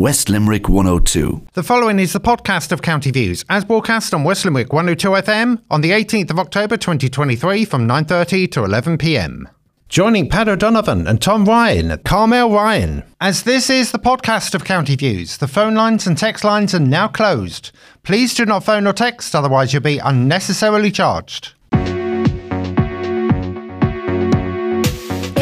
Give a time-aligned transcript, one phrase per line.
[0.00, 1.46] West Limerick 102.
[1.52, 5.60] The following is the podcast of County Views, as broadcast on West Limerick 102 FM
[5.70, 9.44] on the 18th of October 2023 from 9.30 to 11pm.
[9.90, 13.02] Joining Pat O'Donovan and Tom Ryan, at Carmel Ryan.
[13.20, 16.80] As this is the podcast of County Views, the phone lines and text lines are
[16.80, 17.70] now closed.
[18.02, 21.52] Please do not phone or text, otherwise you'll be unnecessarily charged.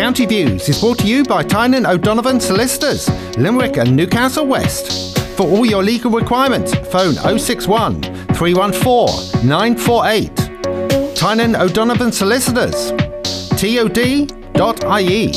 [0.08, 5.18] County Views is brought to you by Tynan O'Donovan Solicitors, Limerick and Newcastle West.
[5.36, 8.00] For all your legal requirements, phone 061
[8.32, 11.14] 314 948.
[11.14, 12.90] Tynan O'Donovan Solicitors,
[13.60, 15.34] tod.ie.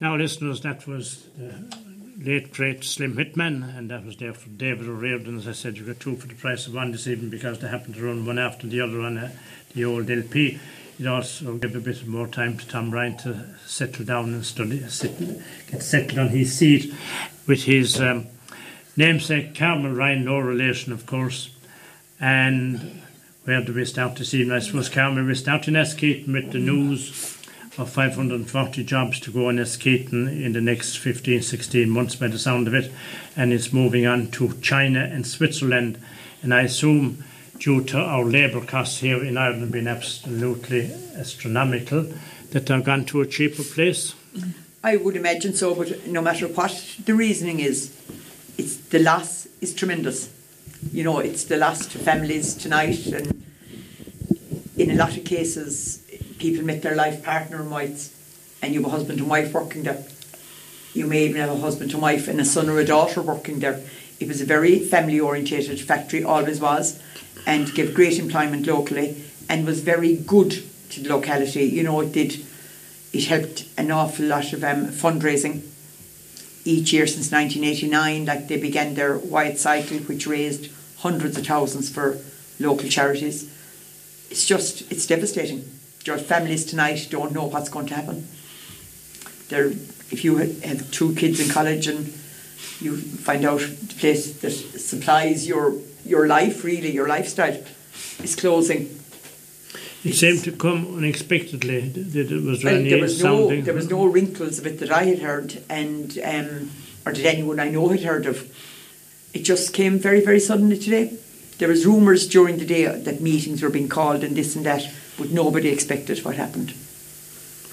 [0.00, 1.85] Now, listeners, that was the
[2.26, 5.38] late great Slim Whitman, and that was there for David O'Riordan.
[5.38, 7.68] As I said, you got two for the price of one this evening because they
[7.68, 9.30] happened to run one after the other on uh,
[9.74, 10.58] the old LP.
[10.98, 14.80] It also gave a bit more time to Tom Ryan to settle down and study,
[14.88, 15.16] sit,
[15.70, 16.92] get settled on his seat
[17.46, 18.26] with his um,
[18.96, 21.50] namesake Carmel Ryan, no relation, of course.
[22.18, 23.02] And
[23.44, 24.56] where do we start this evening?
[24.56, 27.35] I suppose Carmel, we start in Askeaton with the news
[27.78, 32.38] of 540 jobs to go in Askeaton in the next 15, 16 months by the
[32.38, 32.90] sound of it.
[33.36, 35.98] And it's moving on to China and Switzerland.
[36.42, 37.24] And I assume
[37.58, 42.12] due to our labour costs here in Ireland being absolutely astronomical,
[42.50, 44.14] that they're gone to a cheaper place.
[44.84, 47.92] I would imagine so, but no matter what the reasoning is,
[48.56, 50.32] it's the loss is tremendous.
[50.92, 53.44] You know, it's the loss to families tonight, and
[54.76, 56.05] in a lot of cases,
[56.38, 58.12] people met their life partner and wives,
[58.62, 60.04] and you have a husband and wife working there.
[60.92, 63.60] You may even have a husband and wife and a son or a daughter working
[63.60, 63.82] there.
[64.18, 67.00] It was a very family orientated factory, always was,
[67.46, 71.64] and gave great employment locally and was very good to the locality.
[71.64, 72.44] You know, it did,
[73.12, 75.62] it helped an awful lot of um, fundraising
[76.64, 78.24] each year since 1989.
[78.24, 82.18] Like they began their White Cycle, which raised hundreds of thousands for
[82.58, 83.52] local charities.
[84.30, 85.75] It's just, it's devastating
[86.06, 88.26] your families tonight don't know what's going to happen.
[89.48, 89.68] They're,
[90.10, 92.06] if you have two kids in college and
[92.80, 95.74] you find out the place that supplies your
[96.04, 97.60] your life, really your lifestyle,
[98.22, 99.00] is closing.
[100.04, 101.88] It seemed to come unexpectedly.
[101.88, 105.04] Did it was well, there was no there was no wrinkles of it that I
[105.04, 106.70] had heard, and um,
[107.04, 108.52] or did anyone I know had heard of.
[109.34, 111.16] It just came very very suddenly today.
[111.58, 114.88] There was rumours during the day that meetings were being called and this and that
[115.18, 116.74] but nobody expected what happened.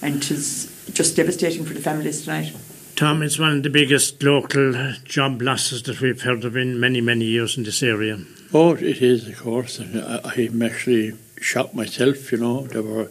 [0.02, 2.54] And it is just devastating for the families tonight.
[2.96, 7.02] Tom, it's one of the biggest local job losses that we've heard of in many,
[7.02, 8.20] many years in this area.
[8.54, 9.80] Oh, it is, of course.
[9.80, 12.68] And I'm actually shocked myself, you know.
[12.68, 13.10] They were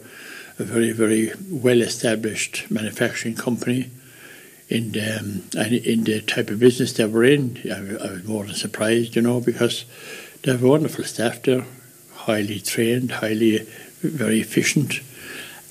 [0.59, 3.89] a very, very well established manufacturing company
[4.69, 7.59] in the, um, in the type of business they were in.
[7.65, 9.85] I, I was more than surprised, you know, because
[10.43, 11.65] they have wonderful staff there,
[12.13, 13.67] highly trained, highly
[14.03, 14.99] very efficient.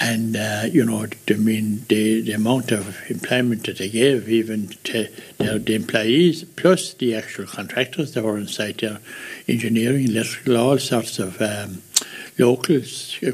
[0.01, 4.69] And, uh, you know, I mean, the, the amount of employment that they gave even
[4.85, 8.99] to their, the employees, plus the actual contractors that were inside there,
[9.47, 11.83] engineering, electrical, all sorts of um,
[12.37, 12.81] local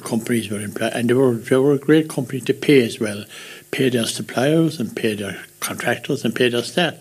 [0.04, 0.92] companies were employed.
[0.92, 3.24] And they were, they were a great company to pay as well,
[3.70, 6.96] pay their suppliers and pay their contractors and pay their staff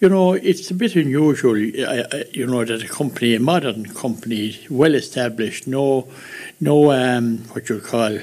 [0.00, 4.58] you know, it's a bit unusual, uh, you know, that a company, a modern company,
[4.70, 6.08] well established, no,
[6.60, 8.18] no, um, what you call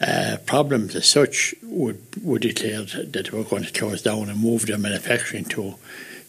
[0.00, 4.40] uh, problems as such, would would declare that they were going to close down and
[4.40, 5.76] move their manufacturing to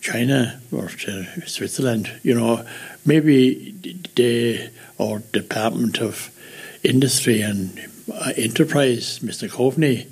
[0.01, 2.11] China or to Switzerland.
[2.23, 2.65] You know,
[3.05, 3.71] maybe
[4.15, 6.31] the or Department of
[6.83, 7.79] Industry and
[8.13, 9.49] uh, Enterprise, Mr.
[9.49, 10.07] Coveney,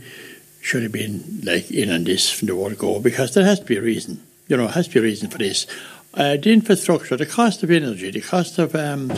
[0.61, 3.65] should have been like in on this from the word go because there has to
[3.65, 5.65] be a reason you know, has to be a reason for this.
[6.13, 9.11] Uh, the infrastructure, the cost of energy, the cost of um,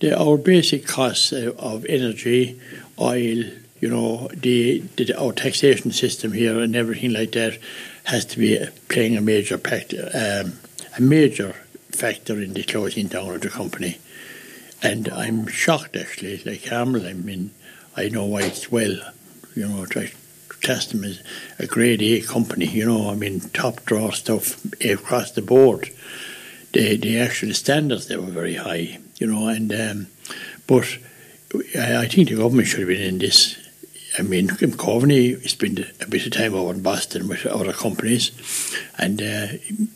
[0.00, 2.60] the, our basic costs of energy,
[2.98, 3.44] oil,
[3.80, 7.58] you know, the, the, our taxation system here and everything like that
[8.04, 10.54] has to be playing a major factor, um,
[10.96, 11.54] a major
[11.92, 13.98] factor in the closing down of the company.
[14.82, 17.06] And I'm shocked actually, like Carmel.
[17.06, 17.50] I mean,
[17.96, 18.96] I know why it's well,
[19.56, 19.84] you know,
[20.62, 21.22] class them as
[21.58, 25.90] a grade A company, you know, I mean, top draw stuff across the board.
[26.72, 30.06] The, the actual standards, they were very high, you know, and, um,
[30.66, 30.98] but
[31.76, 33.56] I, I think the government should have been in this.
[34.18, 38.32] I mean, Coveney spent a bit of time over in Boston with other companies,
[38.96, 39.46] and uh,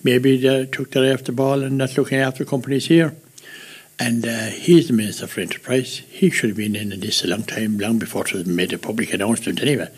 [0.05, 3.17] maybe they took their after ball and not looking after companies here.
[3.99, 5.99] And uh, he's the Minister for Enterprise.
[6.11, 8.79] He should have been in this a long time, long before it was made a
[8.79, 9.89] public announcement anyway.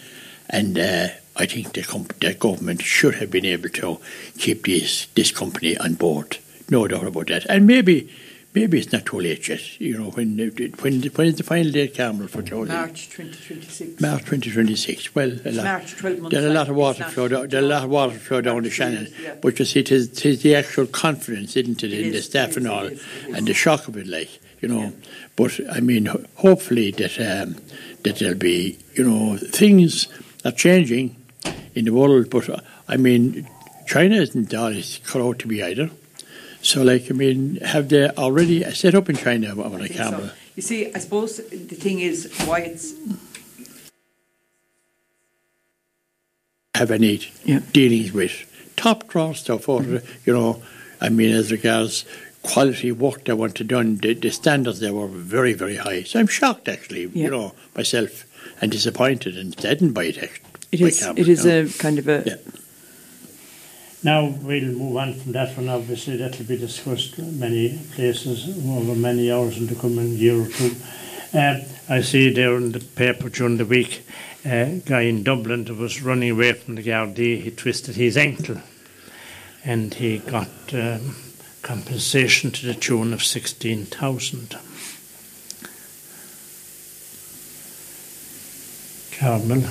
[0.48, 3.98] and uh, I think the, comp- the government should have been able to
[4.38, 6.38] keep this this company on board.
[6.70, 7.44] No doubt about that.
[7.46, 8.10] And maybe
[8.54, 9.80] maybe it's not too late yet.
[9.80, 12.74] You know, when when when is the final date, Carmel, for closing?
[12.74, 14.00] March 2026.
[14.00, 15.14] March 2026.
[15.14, 17.48] Well, a lot, March, 12 months there's a lot of water It's flow down.
[17.48, 19.08] There's a lot of water flow down the Shannon.
[19.22, 19.34] yeah.
[19.40, 22.22] But you see, it is, it is the actual confidence, isn't it, It in the
[22.22, 23.34] staff it and all, is, is.
[23.36, 24.30] and the shock of it, like
[24.60, 24.92] you know.
[25.36, 27.56] But I mean, hopefully that um,
[28.04, 30.08] that there'll be, you know, things
[30.44, 31.16] are changing
[31.74, 32.30] in the world.
[32.30, 33.48] But uh, I mean,
[33.86, 35.90] China isn't always cut out to be either.
[36.64, 39.54] So, like, I mean, have they already set up in China?
[39.54, 40.30] What I I think can so.
[40.56, 42.94] You see, I suppose the thing is why it's
[46.74, 47.60] have any Yeah.
[47.72, 48.32] dealings with.
[48.76, 50.06] Top draw stuff, or, mm-hmm.
[50.24, 50.62] you know,
[51.02, 52.04] I mean, as regards
[52.42, 56.02] quality work they wanted done, the, the standards there were very, very high.
[56.04, 57.24] So I'm shocked, actually, Yeah.
[57.24, 58.24] you know, myself,
[58.60, 60.18] and disappointed and saddened by it.
[60.22, 60.40] act-
[60.72, 61.60] it by is Campbell, it is you know.
[61.66, 62.36] a kind of a Yeah.
[64.04, 65.70] Now we'll move on from that one.
[65.70, 70.46] Obviously, that will be discussed many places over many hours in the coming year or
[70.46, 70.76] two.
[71.32, 74.06] Um, I see there in the paper during the week
[74.44, 77.42] a guy in Dublin that was running away from the Gardaí.
[77.42, 78.60] He twisted his ankle
[79.64, 81.16] and he got um,
[81.62, 84.58] compensation to the tune of 16,000.
[89.18, 89.62] Carmel,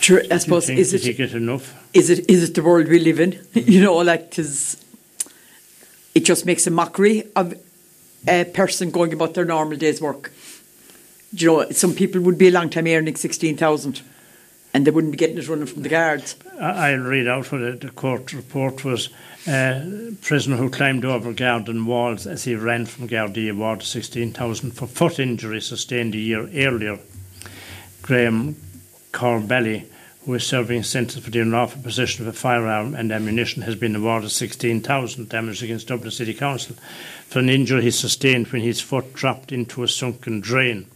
[0.00, 1.74] Sure, I suppose is did he it get enough?
[1.92, 3.38] Is it is it the world we live in?
[3.54, 4.82] you know, like tis,
[6.14, 7.54] it just makes a mockery of
[8.28, 10.32] a person going about their normal day's work.
[11.32, 14.02] You know, some people would be a long time earning sixteen thousand,
[14.74, 16.36] and they wouldn't be getting it running from the guards.
[16.60, 19.08] I- I'll read out what the, court report was.
[19.48, 19.80] Uh,
[20.20, 25.18] prisoner who climbed over garden walls as he ran from Gardaí awarded 16,000 for foot
[25.18, 26.98] injury sustained a year earlier.
[28.02, 28.54] Graham
[29.12, 29.86] Corbelly,
[30.24, 33.74] who is serving a sentence for the unlawful possession of a firearm and ammunition, has
[33.74, 36.76] been awarded 16,000 damage against Dublin City Council
[37.26, 40.86] for an injury he sustained when his foot dropped into a sunken drain.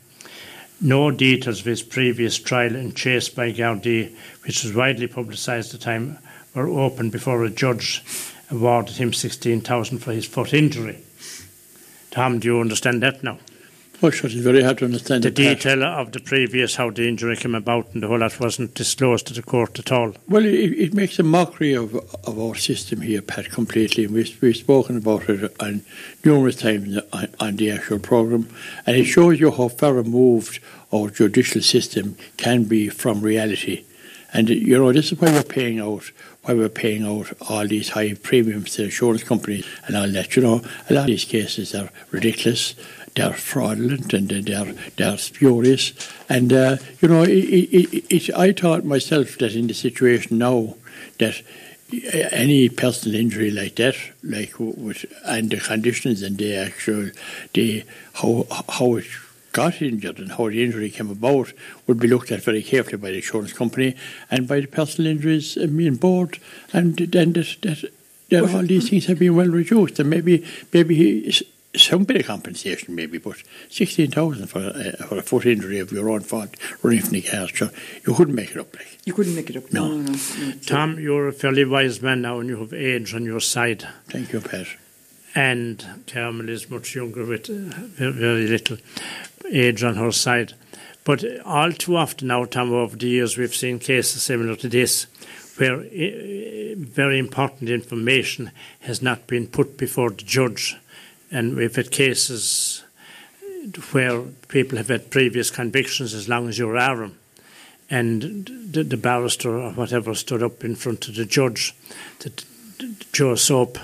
[0.80, 5.80] No details of his previous trial and chase by Gardaí, which was widely publicised at
[5.80, 6.18] the time,
[6.54, 8.02] were open before a judge
[8.50, 10.98] awarded him 16,000 for his foot injury.
[12.10, 13.38] Tom, do you understand that now?
[14.00, 15.56] Well, sure, it's very hard to understand The it, Pat.
[15.58, 19.28] detail of the previous, how the injury came about and the whole lot wasn't disclosed
[19.28, 20.12] to the court at all.
[20.28, 21.94] Well, it, it makes a mockery of
[22.26, 24.06] of our system here, Pat, completely.
[24.06, 25.82] We've, we've spoken about it on
[26.24, 28.48] numerous times on, on the actual programme,
[28.84, 30.60] and it shows you how far removed
[30.92, 33.84] our judicial system can be from reality.
[34.34, 36.10] And you know, this is why we're paying out,
[36.42, 40.34] why we're paying out all these high premiums to insurance companies and all that.
[40.36, 42.74] You know, a lot of these cases are ridiculous.
[43.14, 45.92] They're fraudulent and they're they're spurious.
[46.28, 50.74] And uh, you know, it, it, it, I thought myself that in the situation now
[51.18, 51.42] that
[52.32, 53.94] any personal injury like that,
[54.24, 57.10] like with and the conditions and the actual
[57.52, 57.84] the
[58.14, 59.06] how how it
[59.52, 61.52] got injured and how the injury came about
[61.86, 63.94] would be looked at very carefully by the insurance company
[64.28, 66.40] and by the personal injuries uh, mean board,
[66.72, 67.84] and then that that.
[68.30, 71.30] that all these things have been well reduced, and maybe maybe he,
[71.76, 75.92] some bit of compensation, maybe, but sixteen thousand for a, for a foot injury of
[75.92, 77.70] your own fault running from the car, sure,
[78.06, 78.74] you couldn't make it up.
[78.74, 78.98] Like.
[79.04, 79.72] You couldn't make it up.
[79.72, 80.12] No, no, no.
[80.12, 80.52] no.
[80.66, 83.86] Tom, you're a fairly wise man now and you have age on your side.
[84.08, 84.66] Thank you, Pat.
[85.34, 88.76] and Carmel is much younger with uh, very, very little
[89.50, 90.54] age on her side.
[91.04, 95.06] But all too often now, Tom, over the years, we've seen cases similar to this,
[95.58, 100.76] where uh, very important information has not been put before the judge.
[101.34, 102.84] And we've had cases
[103.90, 107.18] where people have had previous convictions as long as you're Aram.
[107.90, 111.74] And the, the barrister or whatever stood up in front of the judge
[112.20, 112.44] that
[113.12, 113.78] Joe Soap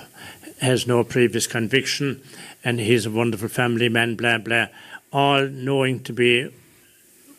[0.61, 2.23] has no previous conviction
[2.63, 4.67] and he's a wonderful family man, blah, blah,
[5.13, 6.51] all knowing to be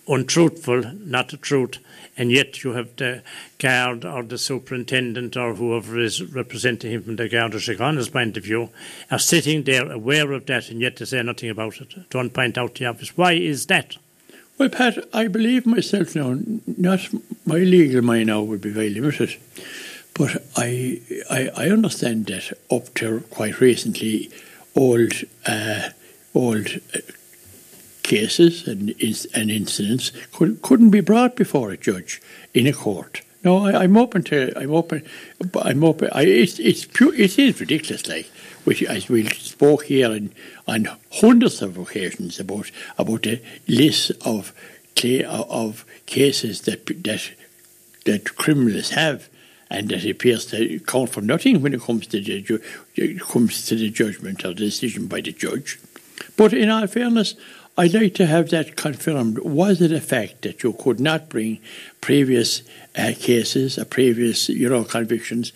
[0.08, 1.78] untruthful, not the truth,
[2.18, 3.24] and yet you have the
[3.58, 8.44] guard or the superintendent or whoever is representing him from the Garda Síochána's point of
[8.44, 8.70] view
[9.10, 12.10] are sitting there aware of that and yet they say nothing about it.
[12.10, 13.16] Don't point out the obvious.
[13.18, 13.98] Why is that?
[14.58, 16.38] Well, Pat, I believe myself now,
[16.78, 17.08] not
[17.46, 19.38] my legal mind now would be very limited,
[20.14, 24.30] but I, I, I understand that up to quite recently,
[24.76, 25.14] old,
[25.48, 25.90] uh,
[26.36, 26.68] old
[28.12, 28.94] cases and,
[29.34, 32.22] and incidents could, couldn't be brought before a judge
[32.54, 33.22] in a court.
[33.44, 34.52] No, I, I'm open to.
[34.56, 35.04] I'm open.
[35.70, 36.10] I'm open.
[36.12, 37.14] I, it's it's pure.
[37.16, 38.08] It is ridiculous.
[38.08, 38.28] Like
[38.66, 40.32] which as we spoke here on,
[40.68, 40.88] on
[41.22, 44.54] hundreds of occasions about about the list of
[45.40, 47.24] of cases that that
[48.06, 49.28] that criminals have,
[49.72, 53.76] and that appears to count for nothing when it comes to the ju- comes to
[53.76, 55.80] the judgment or decision by the judge.
[56.38, 57.36] But in all fairness,
[57.78, 59.40] I'd like to have that confirmed.
[59.40, 61.60] Was it a fact that you could not bring
[62.02, 62.64] previous
[62.98, 65.54] uh, cases or previous, you know, convictions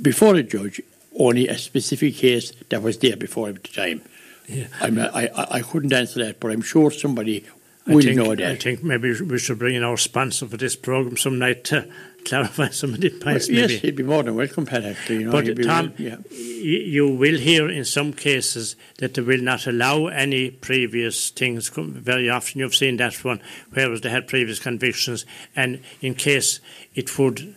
[0.00, 0.80] before a judge,
[1.18, 4.02] only a specific case that was there before at the time?
[4.46, 4.68] Yeah.
[4.80, 7.44] I'm, I, I, I couldn't answer that, but I'm sure somebody
[7.86, 10.76] I will think, know I think maybe we should bring in our sponsor for this
[10.76, 11.88] program some night to
[12.24, 13.48] clarify some of the Well, points.
[13.48, 13.78] yes, maybe.
[13.78, 15.20] he'd be more than welcome, Pat, actually.
[15.20, 16.16] You know, But Tom, well- yeah.
[16.30, 21.70] you will hear in some cases that they will not allow any previous things.
[21.74, 23.40] Very often you've seen that one,
[23.72, 25.24] whereas they had previous convictions,
[25.56, 26.60] and in case
[26.94, 27.54] it would.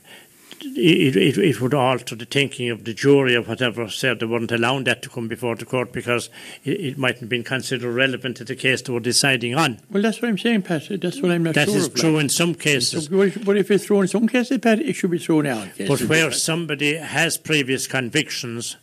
[0.63, 4.51] It, it, it would alter the thinking of the jury or whatever said they weren't
[4.51, 6.29] allowing that to come before the court because
[6.63, 9.79] it, it mightn't have been considered relevant to the case they were deciding on.
[9.89, 10.83] Well, that's what I'm saying, Pat.
[11.01, 11.95] That's what I'm not That sure is of.
[11.95, 12.23] true like.
[12.23, 13.07] in some cases.
[13.07, 15.67] But if it's thrown in some cases, Pat, it should be thrown out.
[15.87, 18.77] But where somebody has previous convictions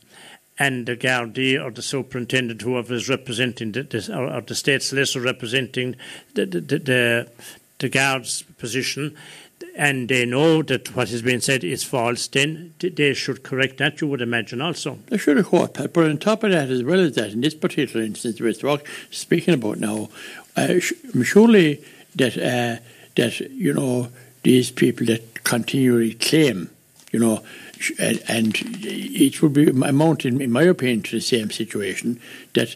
[0.58, 4.82] and the Gardaí or the superintendent, whoever is representing the, the, or, or the state
[4.82, 5.94] solicitor representing
[6.34, 7.30] the, the, the, the,
[7.78, 9.16] the guard's position,
[9.78, 14.00] and they know that what is being said is false, then they should correct that,
[14.00, 14.98] you would imagine also.
[15.06, 15.92] They should caught Pat.
[15.92, 18.80] But on top of that, as well as that, in this particular instance we're
[19.12, 20.08] speaking about now,
[20.56, 20.80] uh,
[21.22, 21.84] surely
[22.16, 22.82] that uh,
[23.14, 24.08] that you know
[24.42, 26.70] these people that continually claim,
[27.12, 27.44] you know,
[28.00, 32.20] and, and it would be amounting, in my opinion, to the same situation
[32.54, 32.74] that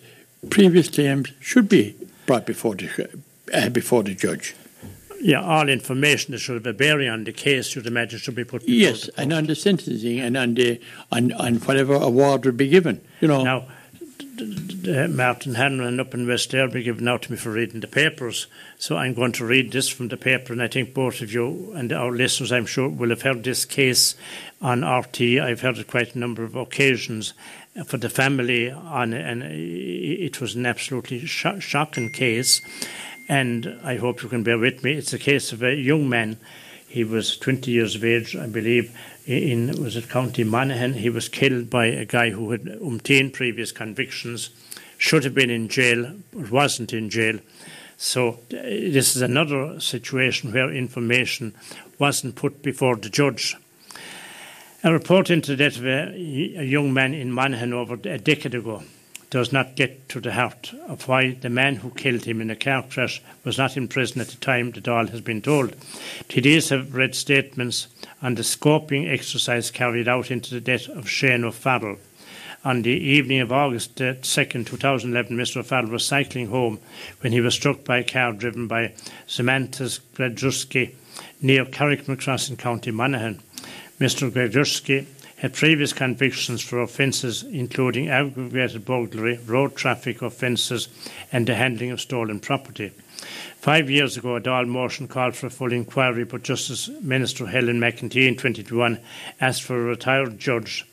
[0.50, 3.09] previous claims should be brought before the
[3.52, 4.54] uh, before the judge.
[5.22, 8.44] Yeah, all information that should have a bearing on the case, you'd imagine, should be
[8.44, 10.80] put before Yes, and the sentencing and on the
[11.12, 13.00] on, on whatever award would be given.
[13.20, 13.68] You know, Now,
[15.08, 18.48] Martin Hanlon up in West Derby given out to me for reading the papers.
[18.78, 21.72] So I'm going to read this from the paper, and I think both of you
[21.76, 24.16] and our listeners, I'm sure, will have heard this case
[24.60, 25.40] on RTÉ.
[25.40, 27.32] I've heard it quite a number of occasions
[27.86, 32.60] for the family on and it was an absolutely sho- shocking case.
[33.32, 34.92] And I hope you can bear with me.
[34.92, 36.36] It's a case of a young man.
[36.86, 40.92] He was 20 years of age, I believe, in was it County Monaghan.
[40.92, 44.50] He was killed by a guy who had obtained previous convictions,
[44.98, 47.38] should have been in jail, but wasn't in jail.
[47.96, 51.54] So uh, this is another situation where information
[51.98, 53.56] wasn't put before the judge.
[54.84, 58.54] A report into the death of a, a young man in Monaghan over a decade
[58.54, 58.82] ago
[59.32, 62.54] does not get to the heart of why the man who killed him in a
[62.54, 65.70] car crash was not in prison at the time that all has been told.
[66.28, 67.86] TDs have read statements
[68.20, 71.96] on the scoping exercise carried out into the death of Shane O'Farrell.
[72.62, 75.56] On the evening of August uh, 2nd, 2011, Mr.
[75.56, 76.78] O'Farrell was cycling home
[77.22, 78.92] when he was struck by a car driven by
[79.26, 79.84] Samantha
[80.14, 80.94] Gradurski
[81.40, 83.40] near Carrickmacross in County Monaghan.
[83.98, 84.30] Mr.
[84.30, 85.06] Gradurski
[85.42, 90.87] had previous convictions for offences including aggravated burglary, road traffic offences,
[91.32, 92.92] and the handling of stolen property.
[93.56, 97.80] Five years ago, a Dáil motion called for a full inquiry, but Justice Minister Helen
[97.80, 99.00] McEntee in 2021
[99.40, 100.87] asked for a retired judge,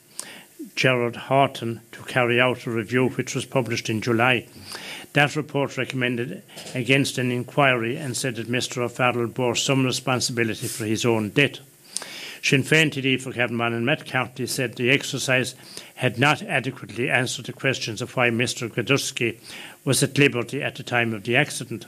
[0.74, 4.48] Gerard Haughton, to carry out a review which was published in July.
[5.12, 6.42] That report recommended
[6.74, 11.60] against an inquiry and said that Mr O'Farrell bore some responsibility for his own death.
[12.42, 15.54] Sinn Féin TD for Cavan and Matt Carthy said the exercise
[15.96, 19.38] had not adequately answered the questions of why Mr Gradurski
[19.84, 21.86] was at liberty at the time of the accident.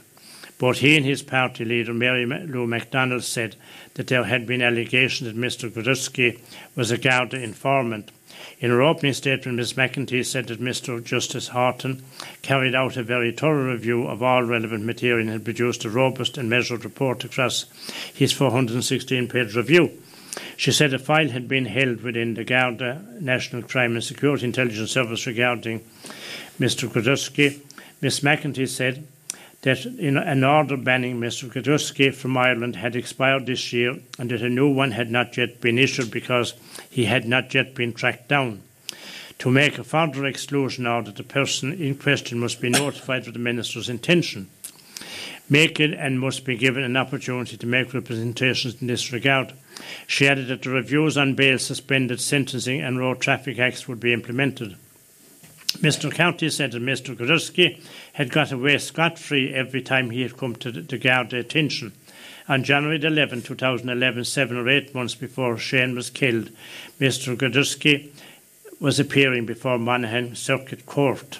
[0.59, 3.55] Both he and his party leader, Mary Lou McDonald, said
[3.95, 6.39] that there had been allegations that Mr Gradurski
[6.75, 8.11] was a Garda informant.
[8.59, 12.03] In her opening statement, Ms McEntee said that Mr Justice Haughton
[12.43, 16.37] carried out a very thorough review of all relevant material and had produced a robust
[16.37, 17.65] and measured report across
[18.13, 19.91] his 416 page review.
[20.57, 24.91] She said a file had been held within the Garda National Crime and Security Intelligence
[24.91, 25.81] Service regarding
[26.59, 27.59] Mr Gradurski.
[28.01, 29.05] Ms McEntee said
[29.63, 34.49] that an order banning Mr Gradurski from Ireland had expired this year and that a
[34.49, 36.53] new one had not yet been issued because
[36.89, 38.61] he had not yet been tracked down.
[39.39, 43.39] To make a further exclusion order, the person in question must be notified of the
[43.39, 44.49] Minister's intention.
[45.49, 49.53] Make it and must be given an opportunity to make representations in this regard.
[50.07, 54.13] She added that the reviews on bail, suspended sentencing, and road traffic acts would be
[54.13, 54.77] implemented.
[55.79, 56.13] Mr.
[56.13, 57.15] Carthy said that Mr.
[57.15, 57.81] Gurski
[58.13, 61.91] had got away scot free every time he had come to the, guard attention.
[62.47, 66.51] On January 11, 2011, seven or eight months before Shane was killed,
[66.99, 67.35] Mr.
[67.35, 68.11] Gurski
[68.79, 71.39] was appearing before Monaghan Circuit Court.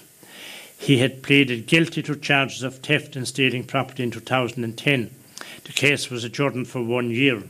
[0.84, 5.10] He had pleaded guilty to charges of theft and stealing property in 2010.
[5.64, 7.42] The case was adjourned for one year.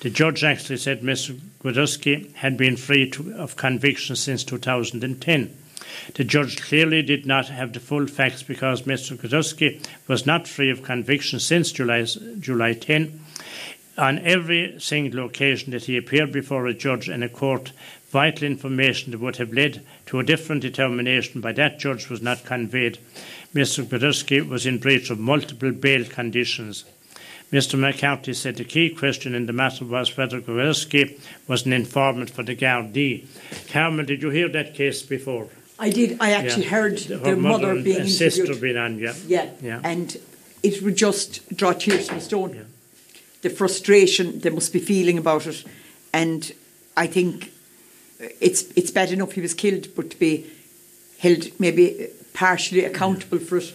[0.00, 1.40] The judge actually said Mr.
[1.60, 5.56] Gwiazdowski had been free to, of conviction since 2010.
[6.14, 9.16] The judge clearly did not have the full facts because Mr.
[9.16, 12.04] Gwiazdowski was not free of conviction since July,
[12.38, 13.20] July 10.
[13.96, 17.72] On every single occasion that he appeared before a judge and a court,
[18.10, 22.44] vital information that would have led to a different determination by that judge was not
[22.44, 22.98] conveyed.
[23.54, 23.84] Mr.
[23.84, 26.84] Gwiazdowski was in breach of multiple bail conditions.
[27.52, 27.78] Mr.
[27.78, 32.42] McCarthy said the key question in the matter was whether Gwiazdowski was an informant for
[32.42, 33.26] the Gardaí.
[33.70, 35.48] Carmel, did you hear that case before?
[35.78, 36.16] I did.
[36.20, 36.70] I actually Yeah.
[36.70, 39.14] heard Her the mother and- being and sister being on, yeah.
[39.26, 39.50] Yeah.
[39.62, 39.80] Yeah.
[39.84, 40.18] And
[40.62, 42.54] it would just draw tears from a stone.
[42.54, 42.62] Yeah.
[43.42, 45.62] The frustration they must be feeling about it.
[46.12, 46.52] And
[46.96, 47.52] I think
[48.40, 50.46] it's it's bad enough he was killed, but to be
[51.18, 53.72] held maybe partially accountable for it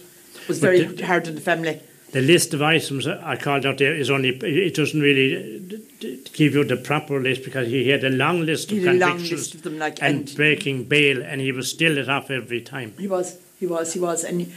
[0.48, 1.80] was But very the- hard on the family.
[2.12, 6.54] The list of items I called out there is only, it doesn't really uh, give
[6.54, 9.10] you the proper list because he had a long list of He had a long
[9.14, 12.30] convictions list of them, like, and, and- breaking bail, and he was still let off
[12.30, 12.94] every time.
[13.00, 14.22] He was, he was, he was.
[14.22, 14.52] And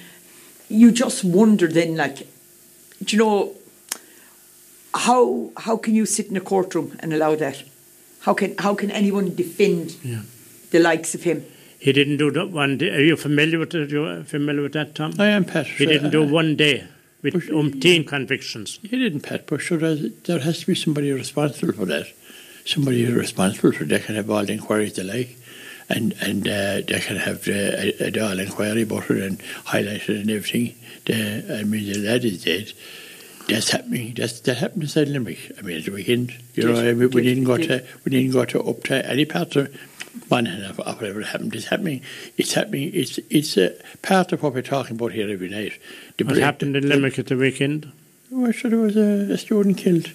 [0.69, 2.27] you just wonder then, like,
[3.03, 3.53] do you know,
[4.93, 7.63] how how can you sit in a courtroom and allow that?
[8.27, 10.23] How can how can anyone defend Yeah.
[10.71, 11.45] the likes of him?
[11.79, 12.89] He didn't do that one day.
[12.89, 13.89] Are you familiar with, it?
[13.89, 15.13] you familiar with that, Tom?
[15.17, 15.65] I am Pat.
[15.67, 16.83] He didn't do Uh, one day
[17.21, 18.79] with But- umpteen convictions.
[18.81, 22.07] He didn't, Pat, but sure, there has to be somebody responsible for that.
[22.65, 25.37] Somebody who's responsible for that can have all the inquiries they like,
[25.87, 27.59] and and uh, they can have the,
[28.03, 29.37] a, a all inquiry about it and
[29.71, 30.75] highlight it and everything.
[31.05, 32.73] The, I mean, the lad is dead.
[33.47, 34.13] That's happening.
[34.15, 35.51] That's that happened inside Limerick.
[35.57, 37.85] I mean, at the weekend, you know, I mean, we did- didn't go did- to
[38.03, 39.73] we didn't go to up to any part of
[40.29, 41.55] Monaghan of, of whatever happened.
[41.55, 42.01] It's happening.
[42.37, 42.91] It's happening.
[42.93, 45.73] It's it's a part of what we're talking about here every night.
[46.17, 47.89] The What break- happened in Limerick at the weekend?
[48.29, 50.11] Well, sure, there was a, a student killed.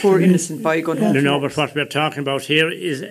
[0.00, 1.14] Poor innocent boy going home.
[1.14, 3.04] No, no, but what we're talking about here is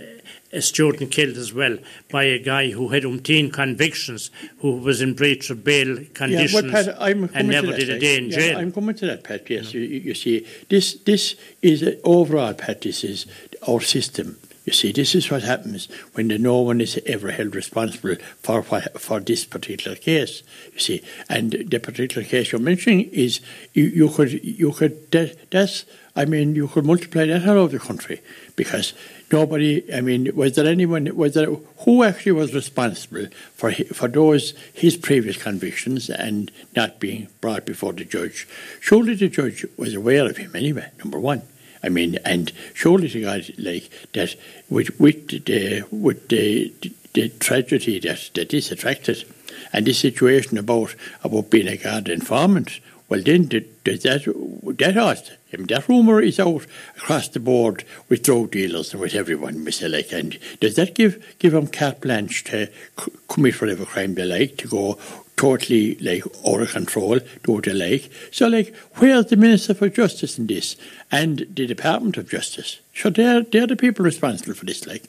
[0.56, 1.78] a student killed as well
[2.10, 6.72] by a guy who had umpteen convictions, who was in breach of bail conditions Yeah,
[6.72, 6.98] Pat,
[7.34, 8.58] and never that, did a day in yeah, jail.
[8.58, 9.50] I'm coming to that, Pat.
[9.50, 12.82] Yes, you, you see, this this is a, overall, Pat.
[12.82, 13.26] This is
[13.68, 14.38] our system.
[14.66, 18.64] You see, this is what happens when the, no one is ever held responsible for
[18.64, 20.42] for this particular case.
[20.74, 23.42] You see, and the particular case you're mentioning is
[23.74, 27.78] you, you could you could that, that's I mean you could multiply that all over
[27.78, 28.22] the country
[28.56, 28.94] because
[29.36, 29.74] nobody.
[29.94, 31.04] I mean, was there anyone?
[31.16, 31.52] Was there
[31.84, 37.94] who actually was responsible for for those his previous convictions and not being brought before
[37.94, 38.48] the judge?
[38.80, 40.90] Surely the judge was aware of him anyway.
[41.04, 41.42] Number one.
[41.84, 44.36] I mean, and surely to God, like that,
[44.70, 46.74] with with the with the,
[47.14, 49.24] the tragedy that that attracted,
[49.72, 52.80] and this situation about about being a guard informant.
[53.08, 56.66] Well, then the, the, that that ought, I mean, that rumour is out
[56.98, 59.92] across the board with drug dealers and with everyone, Mr.
[59.92, 64.26] Like, and does that give give them carte blanche to c- commit whatever crime they
[64.26, 64.98] like, to go
[65.38, 68.12] totally like out of control, do what they like?
[68.32, 70.76] So, like, where's the Minister for Justice in this,
[71.12, 72.80] and the Department of Justice?
[72.96, 75.04] So they're they're the people responsible for this, like.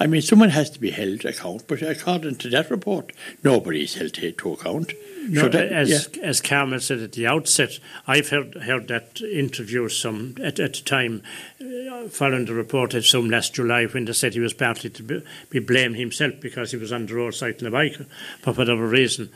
[0.00, 3.12] I mean, someone has to be held account, but according to that report,
[3.44, 4.92] nobody is held to, to account.
[5.28, 6.22] No, So that- as yeah.
[6.24, 10.82] as Carmel said at the outset, I've heard heard that interview some at at the
[10.82, 11.22] time
[11.60, 15.02] uh, following the report at some last July when they said he was partly to
[15.02, 17.96] be, be blamed himself because he was on the road cycling a bike
[18.42, 19.30] for whatever reason.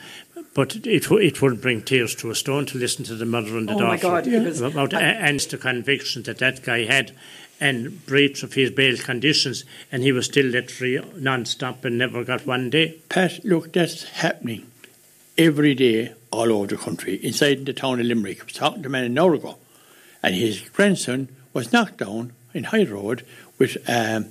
[0.55, 3.57] But it wo- it would bring tears to a stone to listen to the mother
[3.57, 6.63] and the Oh, daughter my God, it was- about I- and the conviction that that
[6.65, 7.13] guy had.
[7.61, 12.23] And breach of his bail conditions, and he was still let free non-stop and never
[12.23, 13.01] got one day.
[13.09, 14.71] Pat, look, that's happening
[15.37, 18.41] every day all over the country, inside the town of Limerick.
[18.41, 19.57] I was talking to a man an hour ago,
[20.23, 23.25] and his grandson was knocked down in High Road
[23.59, 24.27] with, um,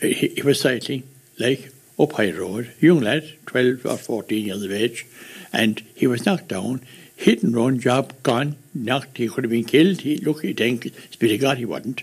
[0.00, 1.04] he was cycling,
[1.38, 5.06] like, up High Road, young lad, 12 or 14 years of age,
[5.52, 6.80] and he was knocked down,
[7.14, 10.92] hit and run, job gone, knocked, he could have been killed, he, look, he think,
[11.10, 12.02] spirit of God, he wasn't.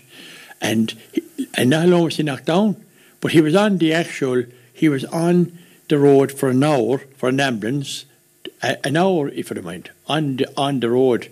[0.60, 0.94] And,
[1.54, 2.84] and not only was he knocked down,
[3.20, 7.28] but he was on the actual, he was on the road for an hour for
[7.28, 8.04] an ambulance,
[8.62, 11.30] an hour, if you don't mind, on the, on the road,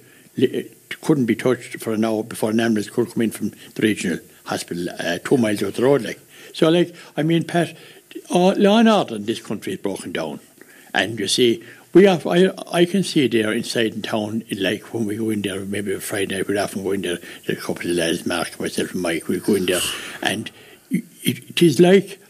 [1.00, 4.18] couldn't be touched for an hour before an ambulance could come in from the regional
[4.46, 6.02] hospital uh, two miles out the road.
[6.02, 6.20] Like
[6.52, 7.76] So, like, I mean, Pat,
[8.30, 10.40] all, law and order in this country is broken down.
[10.94, 11.62] And you see,
[11.98, 15.42] we have, I, I can see there inside in town, like when we go in
[15.42, 18.24] there, maybe a Friday we'd often go in there, there are a couple of lads,
[18.24, 19.80] Mark, myself, and Mike, we go in there,
[20.22, 20.48] and
[20.92, 22.20] it, it is like,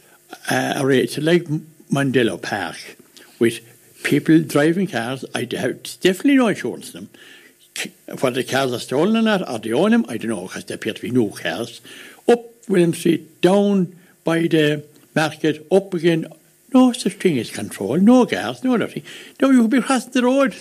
[0.50, 1.44] uh, it's like
[1.92, 2.96] Mondello Park
[3.38, 3.60] with
[4.04, 5.26] people driving cars.
[5.34, 7.10] I have definitely no insurance on
[7.76, 8.18] them.
[8.20, 10.64] whether the cars are stolen or not, or they own them, I don't know, because
[10.64, 11.82] they appear to be new cars.
[12.26, 14.82] Up William Street, down by the
[15.14, 16.26] market, up again.
[16.74, 19.02] No such thing as control, no gas, no nothing.
[19.40, 20.54] No, you could be crossing the road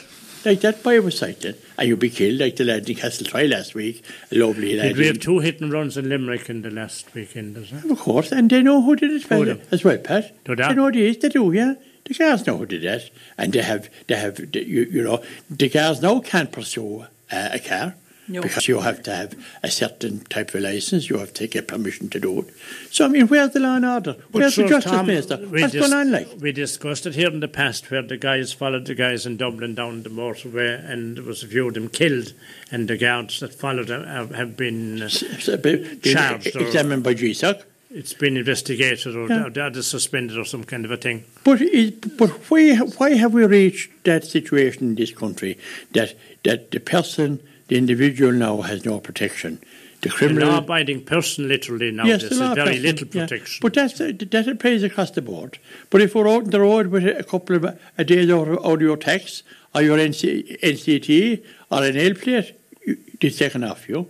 [0.46, 3.76] like that by a cycling, and you'd be killed like the lad in Castletroy last
[3.76, 4.90] week, a lovely lad.
[4.90, 7.92] Did we have two hit and runs in Limerick in the last weekend, is it?
[7.92, 10.44] Of course, and they know who did it Who well, as well, Pat.
[10.46, 10.74] Do They they?
[10.76, 11.74] know it is, they do, yeah.
[12.06, 15.68] The guards know who did that, and they have, they have, you, you know, the
[15.68, 17.96] guards now can't pursue uh, a car
[18.30, 18.42] No.
[18.42, 21.10] because you have to have a certain type of license.
[21.10, 22.54] You have to get permission to do it.
[22.92, 24.18] So I mean, where's the law and order?
[24.32, 25.38] Where's sure, the justice Tom, minister?
[25.38, 26.28] we What's dis- going on like?
[26.42, 29.76] We discussed it here in the past where the guys followed the guys in Dublin
[29.76, 32.34] down the motorway and there was a few of them killed
[32.72, 37.04] and the guards that followed them have, have been, uh, So, be- be Charged examined
[37.04, 37.64] by GSOC.
[37.92, 39.48] it's been investigated or Yeah.
[39.50, 41.24] they're, they're suspended or some kind of a thing.
[41.46, 45.58] But is, but why why have we reached that situation in this country
[45.94, 49.60] that that the person, the individual now has no protection?
[50.02, 53.26] The The criminal law-abiding person literally now Yes, this the very person, little yeah.
[53.26, 53.60] protection.
[53.64, 55.58] But that's that applies across the board.
[55.90, 58.64] But if we're out on the road with a couple of a days out of,
[58.66, 59.42] out of your tax
[59.74, 62.54] or your NC, NCT or an L plate,
[62.86, 64.08] you- it's taken off you.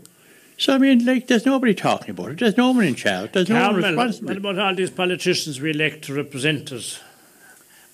[0.58, 2.40] So I mean, like, there's nobody talking about it.
[2.40, 3.32] There's no one in charge.
[3.32, 4.28] There's no one Carmel, responsible.
[4.28, 7.00] what about all these politicians we elect to represent us?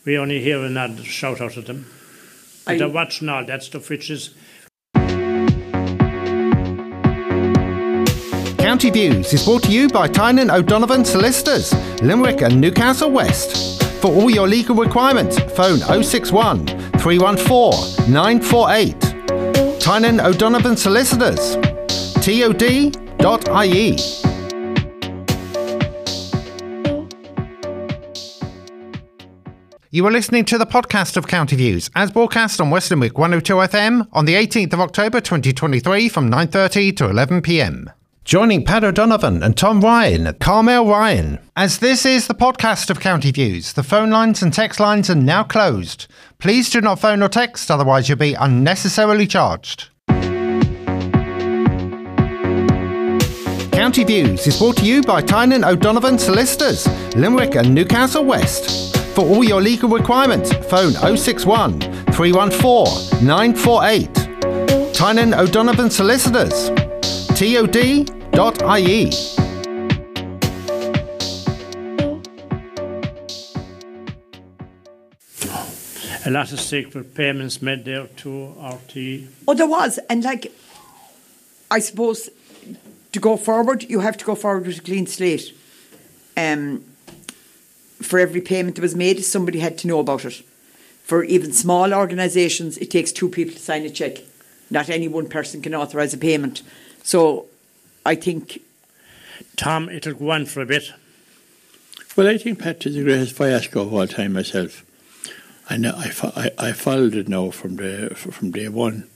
[0.06, 1.86] We only hear an odd shout out at them.
[2.65, 4.32] I- they're watching all that stuff, which is
[8.63, 13.84] County Views is brought to you by Tynan O'Donovan Solicitors, Limerick and Newcastle West.
[14.02, 19.82] For all your legal requirements, phone 061 314 948.
[19.82, 21.58] Tynan O'Donovan Solicitors,
[22.23, 23.97] tod.ie.
[29.91, 33.56] You are listening to the podcast of County Views, as broadcast on West Limerick 102
[33.56, 37.93] FM on the 18th of October 2023 from 9.30 to 11pm.
[38.25, 41.39] Joining Pat O'Donovan and Tom Ryan, at Carmel Ryan.
[41.57, 45.15] As this is the podcast of County Views, the phone lines and text lines are
[45.15, 46.07] now closed.
[46.39, 49.89] Please do not phone or text, otherwise you'll be unnecessarily charged.
[53.73, 58.95] County Views is brought to you by Tynan O'Donovan Solicitors, Limerick and Newcastle West.
[59.15, 61.81] For all your legal requirements, phone 061
[62.13, 64.93] 314 948.
[64.93, 66.69] Tynan O'Donovan Solicitors,
[67.43, 69.10] tod.ie.
[76.25, 79.27] a lot of secret payments made there to RTÉ.
[79.45, 80.53] Oh, there was, and like,
[81.69, 82.29] I suppose
[83.12, 85.53] to go forward, you have to go forward with a clean slate.
[86.38, 86.86] Um,
[88.01, 90.41] for every payment that was made, somebody had to know about it.
[91.03, 94.23] For even small organisations, it takes two people to sign a cheque.
[94.69, 96.62] Not any one person can authorise a payment.
[97.04, 97.46] So,
[98.06, 98.62] I think
[99.56, 100.92] Tom, it'll go on for a bit.
[102.16, 104.86] Well, I think Pat is the greatest fiasco of all time myself.
[105.70, 109.08] And I, fo- I, I followed it now from the from day one.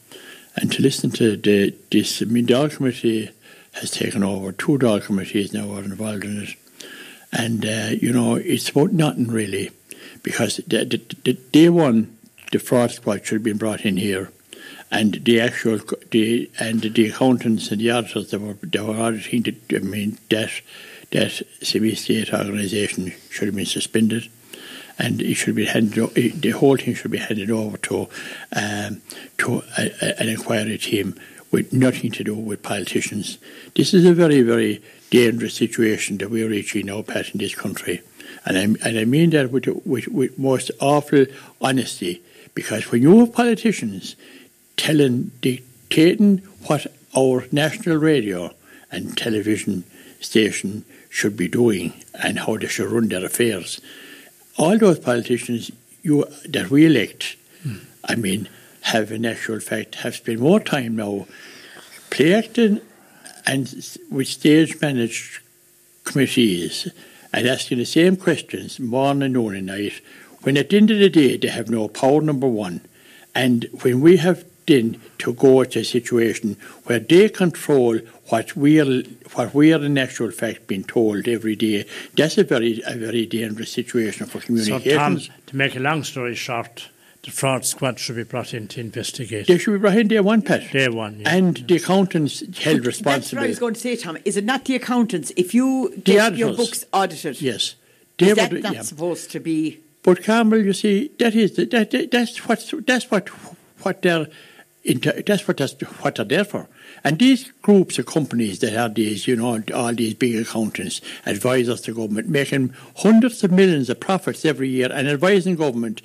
[0.56, 3.30] And to listen to the, this, I mean, the All Committee
[3.74, 4.52] has taken over.
[4.52, 6.56] Two Dáil committees now are involved in it.
[7.32, 9.72] And, uh, you know, it's about nothing really.
[10.24, 12.18] Because the, the, the day one,
[12.52, 14.32] the fraud squad should have been brought in here.
[14.90, 15.80] And the actual,
[16.12, 20.18] the and the accountants and the auditors that were, that were auditing, the, I mean,
[20.30, 20.50] that,
[21.12, 24.30] that semi-state organisation should have been suspended
[25.00, 26.14] and it should be handed.
[26.42, 28.10] The whole thing should be handed over to
[28.56, 29.02] um,
[29.40, 31.20] to a, a, an inquiry team
[31.52, 33.38] with nothing to do with politicians.
[33.76, 38.02] This is a very, very dangerous situation that we're reaching now, Pat, in this country,
[38.46, 41.26] and I and I mean that with with, with most awful
[41.62, 42.24] honesty,
[42.54, 44.16] because when you have politicians
[44.78, 46.38] telling, dictating
[46.68, 46.88] what
[47.18, 48.54] our national radio
[48.92, 49.84] and television
[50.22, 53.82] station should be doing and how they should run their affairs
[54.58, 57.36] all those politicians you that we elect,
[58.06, 58.50] I mean,
[58.82, 61.28] have in actual fact have spent more time now
[62.10, 62.82] play acting
[63.46, 63.64] and
[64.10, 65.42] with stage managed
[66.04, 66.88] committees
[67.34, 70.02] and asking the same questions morning, noon, and night.
[70.42, 72.82] When at the end of the day they have no power, number one,
[73.36, 77.98] and when we have then to go to a situation where they control
[78.30, 79.04] what we're
[79.34, 83.72] what we're in actual fact being told every day, that's a very a very dangerous
[83.72, 84.80] situation for So.
[84.80, 86.90] Tom, to make a long story short,
[87.24, 89.48] the fraud squad should be brought in to investigate.
[89.48, 90.70] They should be brought in day one, Pat.
[90.72, 91.34] Day one, yeah.
[91.36, 93.12] And the accountants held responsible.
[93.12, 93.48] that's what I responsible.
[93.48, 94.18] was going to say, Tom.
[94.26, 95.32] Is it not the accountants?
[95.38, 97.76] If you The get your books audited, Yes.
[98.20, 98.82] is that would- not yeah.
[98.82, 99.80] supposed to be?
[100.04, 103.28] But Carmel, you see, that is the, that, that that's what that's what
[103.84, 104.28] what their
[104.84, 106.68] into, that's what that's what they're there for.
[107.04, 111.82] And these groups of companies that have these, you know, all these big accountants, advisors
[111.82, 116.02] to government, making hundreds of millions of profits every year and advising government,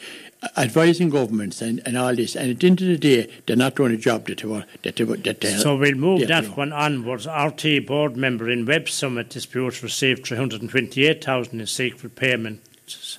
[0.56, 2.34] advising governments and, and all this.
[2.34, 4.64] And at the end of the day, they're not doing a job that they were.
[4.82, 6.50] That they, that they, So we'll move that know.
[6.50, 7.26] one onwards.
[7.26, 13.18] RTÉ board member in Web Summit dispute received 328,000 in secret payments,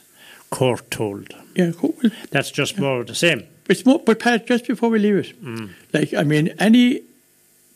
[0.50, 1.34] court told.
[1.56, 1.96] Yeah, cool.
[2.32, 3.48] That's just more of the same.
[3.86, 5.70] More, but Pat, just before we leave it, Mm.
[5.94, 7.02] like I mean, any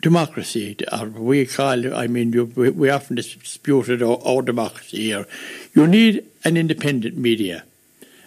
[0.01, 5.25] democracy, or we call, I mean, you, we, we often disputed our, our democracy here.
[5.73, 7.63] You need an independent media,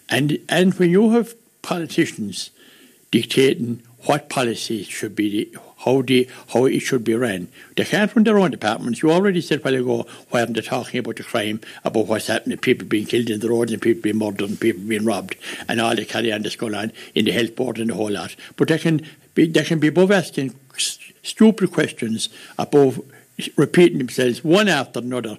[0.09, 2.51] and and when you have politicians
[3.11, 5.53] dictating what policies should be,
[5.85, 9.03] how the how it should be ran, they can't run their own departments.
[9.03, 12.59] You already said while ago why aren't they talking about the crime, about what's happening,
[12.59, 15.37] people being killed in the roads and people being murdered and people being robbed,
[15.69, 18.11] and all the carry on that's going on in the health board and the whole
[18.11, 18.37] lot.
[18.57, 23.01] But they can be they can be above asking s- stupid questions above
[23.57, 25.39] repeating themselves one after another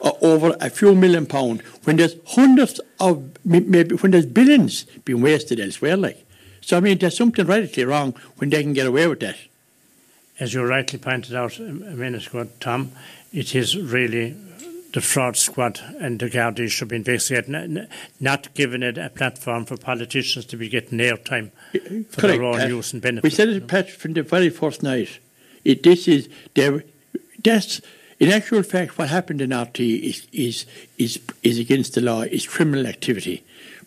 [0.00, 5.20] uh, over a few million pound when there's hundreds of maybe when there's billions being
[5.20, 6.24] wasted elsewhere like
[6.62, 9.36] so I mean there's something radically wrong when they can get away with that
[10.40, 12.92] As you rightly pointed out a minute ago, Tom,
[13.32, 14.34] it is really
[14.92, 17.88] the fraud squad and the Gardaí should be investigated, n-
[18.20, 21.50] not giving it a platform for politicians to be getting airtime
[22.10, 22.68] for Correct, their own Pat.
[22.68, 23.24] use and benefit.
[23.24, 25.18] we said it Pat from the very first night
[25.64, 26.84] it, this is there
[27.42, 27.80] that's
[28.20, 30.66] in actual fact what happened in RTÉ is is
[30.96, 33.42] is is against the law is criminal activity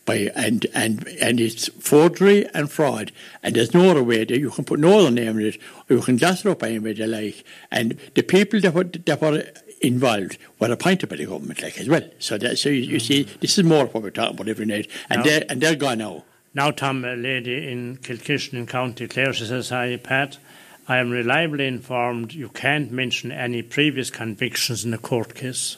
[0.07, 3.11] by and and and it's forgery and fraud.
[3.43, 5.97] And there's no other way that you can put no other name in it or
[5.97, 9.21] you can glass it up any way they like and the people that were that
[9.21, 9.43] were
[9.81, 12.09] involved were appointed by the government like as well.
[12.17, 14.89] So that so you, you see this is more what we're talking about every night.
[15.11, 16.23] And Now- they're and they're gone now.
[16.53, 20.39] Now, Tom, a lady in Kilkishen in County Clare, she says, Hi, Pat.
[20.87, 25.77] I am reliably informed you can't mention any previous convictions in a court case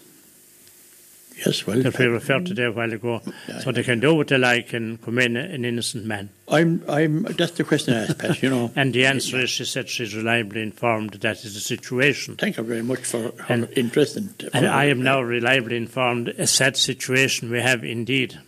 [1.45, 3.21] yes well that we referred to there a while ago.
[3.61, 6.29] So they can do what they like and come in an innocent man.
[6.47, 9.65] I'm I'm that's the question I asked Pat you know And the answer is, she
[9.65, 12.35] said she's reliably informed that that is the situation.
[12.35, 14.17] Thank you very much for her And- interest.
[14.17, 18.39] And, And I am now reliably informed a sad situation we have indeed.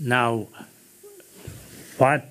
[0.00, 0.48] Now,
[1.98, 2.30] what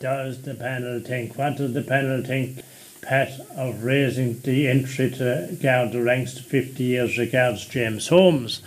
[0.00, 1.36] does the panel think?
[1.36, 2.60] What does the panel think,
[3.02, 8.62] Pat, of raising the entry to Garda ranks to 50 years regards James Holmes?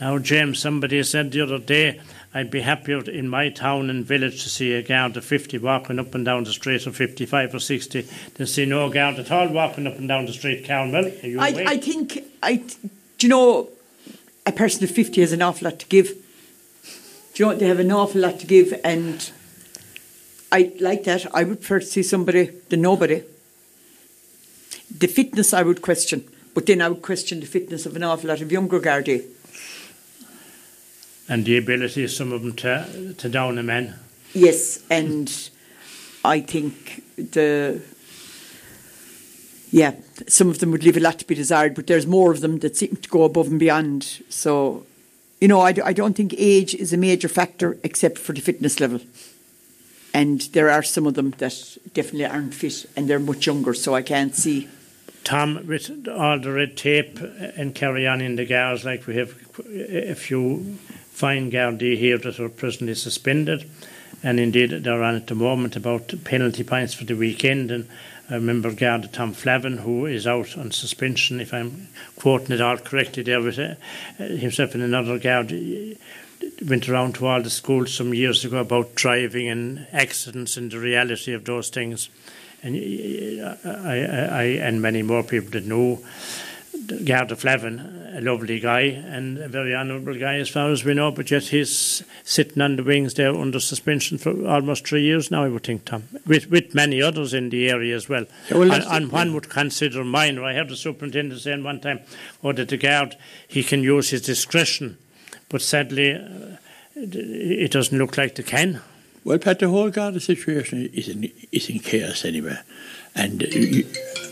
[0.00, 2.00] Now, James, somebody said the other day,
[2.32, 5.98] I'd be happier in my town and village to see a guard of 50 walking
[5.98, 9.48] up and down the street or 55 or 60 than see no guard at all
[9.48, 11.64] walking up and down the street, you I.
[11.66, 12.56] I think, I,
[13.18, 13.68] do you know,
[14.46, 16.14] a person of 50 has an awful lot to give.
[17.34, 19.30] Do you know, they have an awful lot to give, and
[20.52, 21.26] I like that.
[21.34, 23.22] I would prefer to see somebody than nobody.
[25.00, 28.28] The fitness I would question, but then I would question the fitness of an awful
[28.28, 29.24] lot of younger Gardaí.
[31.28, 33.94] and the ability of some of them to, to down a man.
[34.34, 35.50] Yes, and
[36.24, 37.80] I think the
[39.70, 39.94] yeah,
[40.26, 42.58] some of them would leave a lot to be desired, but there's more of them
[42.58, 44.20] that seem to go above and beyond.
[44.28, 44.84] So,
[45.40, 48.40] you know, I, d- I don't think age is a major factor except for the
[48.40, 49.00] fitness level.
[50.12, 53.94] And there are some of them that definitely aren't fit and they're much younger, so
[53.94, 54.68] I can't see.
[55.24, 57.18] Tom, with all the red tape
[57.56, 59.34] and carry on in the guards, like we have
[59.68, 60.78] a few
[61.10, 63.68] fine Gardaí here that are presently suspended,
[64.22, 67.70] and indeed they're on at the moment about penalty points for the weekend.
[67.70, 67.88] And
[68.30, 72.78] I remember Garda Tom Flavin, who is out on suspension, if I'm quoting it all
[72.78, 73.74] correctly there, with uh,
[74.18, 75.52] himself and another guard.
[76.66, 80.78] Went around to all the schools some years ago about driving and accidents and the
[80.78, 82.08] reality of those things.
[82.62, 82.76] And
[83.44, 86.00] I, I, I and many more people that know
[87.04, 87.78] Garda Flavin,
[88.12, 91.44] a lovely guy and a very honourable guy as far as we know, but yet
[91.44, 95.64] he's sitting on the wings there under suspension for almost three years now, I would
[95.64, 98.26] think, Tom, with, with many others in the area as well.
[98.50, 100.44] Yeah, well, and, and one would consider minor.
[100.44, 102.00] I heard the superintendent saying one time,
[102.42, 104.98] oh, that the guard, he can use his discretion,
[105.48, 106.56] but sadly, uh,
[106.96, 108.80] it doesn't look like they can.
[109.24, 112.58] Well, Pat, the whole Garda situation is in, is in chaos anyway.
[113.14, 113.86] And you,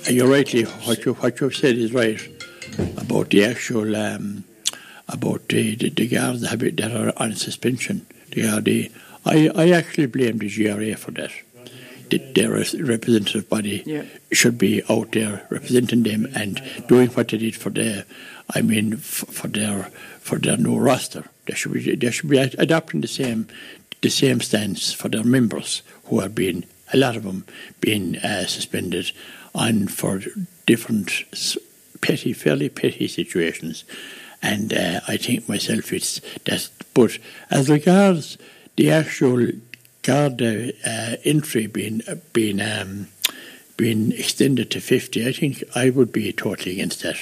[0.08, 2.20] you're rightly, what, you, what you've said is right
[2.96, 4.44] about the actual, um,
[5.08, 8.06] about the, the, the guards that, that are on suspension.
[8.30, 8.88] The Garda.
[9.26, 11.32] I, I actually blame the GRA for that.
[12.10, 14.04] The, their representative body Yeah.
[14.32, 18.06] should be out there representing them and doing what they did for their,
[18.54, 21.24] I mean, f- for their for their new roster.
[21.46, 23.48] They should be they should be adopting the same
[24.02, 27.44] the same stance for their members who are being a lot of them
[27.80, 29.12] being uh, suspended
[29.54, 30.20] on for
[30.66, 31.10] different
[32.00, 33.84] petty, fairly petty situations.
[34.42, 36.68] And uh, I think myself it's that.
[36.94, 37.18] But
[37.50, 38.38] as regards
[38.76, 39.48] the actual
[40.02, 43.08] guard uh, entry being being um,
[43.78, 47.16] being extended to 50, I think I would be totally against that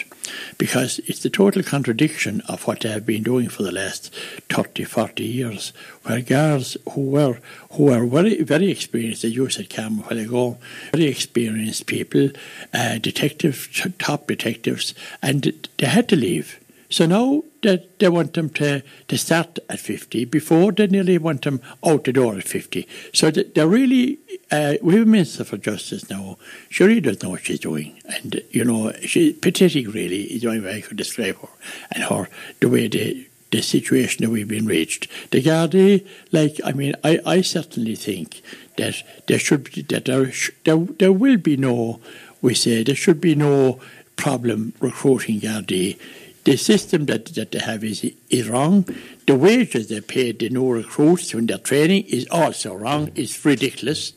[0.58, 4.12] because it's the total contradiction of what they have been doing for the last
[4.48, 7.38] 30, 40 years, where guards who were
[7.72, 10.58] who were very, very experienced, as you said, Cam, a while ago,
[10.92, 12.30] very experienced people,
[12.72, 16.58] uh, detectives, top detectives, and they had to leave.
[16.88, 20.24] So now they, they want them to, to start at 50.
[20.26, 22.86] Before, they nearly want them out the door at 50.
[23.12, 24.18] So they're really,
[24.50, 26.38] uh, we have a Minister for Justice now.
[26.68, 28.00] She really doesn't know what she's doing.
[28.14, 31.48] And, you know, she's pathetic, really, is the only way I could describe her.
[31.92, 32.28] And her,
[32.60, 35.08] the way the, the situation that we've been reached.
[35.30, 38.42] The Gardaí, like, I mean, I, I certainly think
[38.76, 40.32] that there should be, that there,
[40.64, 42.00] there, there will be no,
[42.42, 43.80] we say, there should be no
[44.16, 45.98] problem recruiting Gardaí
[46.46, 48.86] the system that, that they have is, is wrong.
[49.26, 53.10] The wages they pay the new recruits when they're training is also wrong.
[53.16, 54.12] It's ridiculous.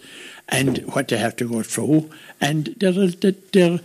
[0.47, 2.11] And what they have to go through.
[2.39, 2.91] And there,
[3.51, 3.79] there,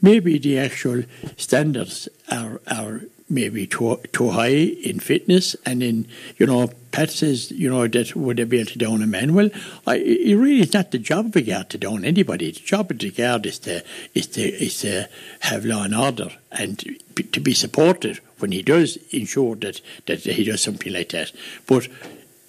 [0.00, 1.02] maybe the actual
[1.36, 6.06] standards are, are maybe too, too high in fitness and in,
[6.38, 9.34] you know, Pat says, you know, that would they be able to down a man?
[9.34, 9.48] Well,
[9.86, 12.50] I, it really is not the job of a guard to down anybody.
[12.50, 13.82] The job of the guard is to,
[14.14, 15.08] is to, is to
[15.40, 20.44] have law and order and to be supported when he does ensure that, that he
[20.44, 21.32] does something like that.
[21.66, 21.88] But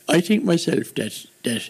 [0.10, 1.70] I think myself that, that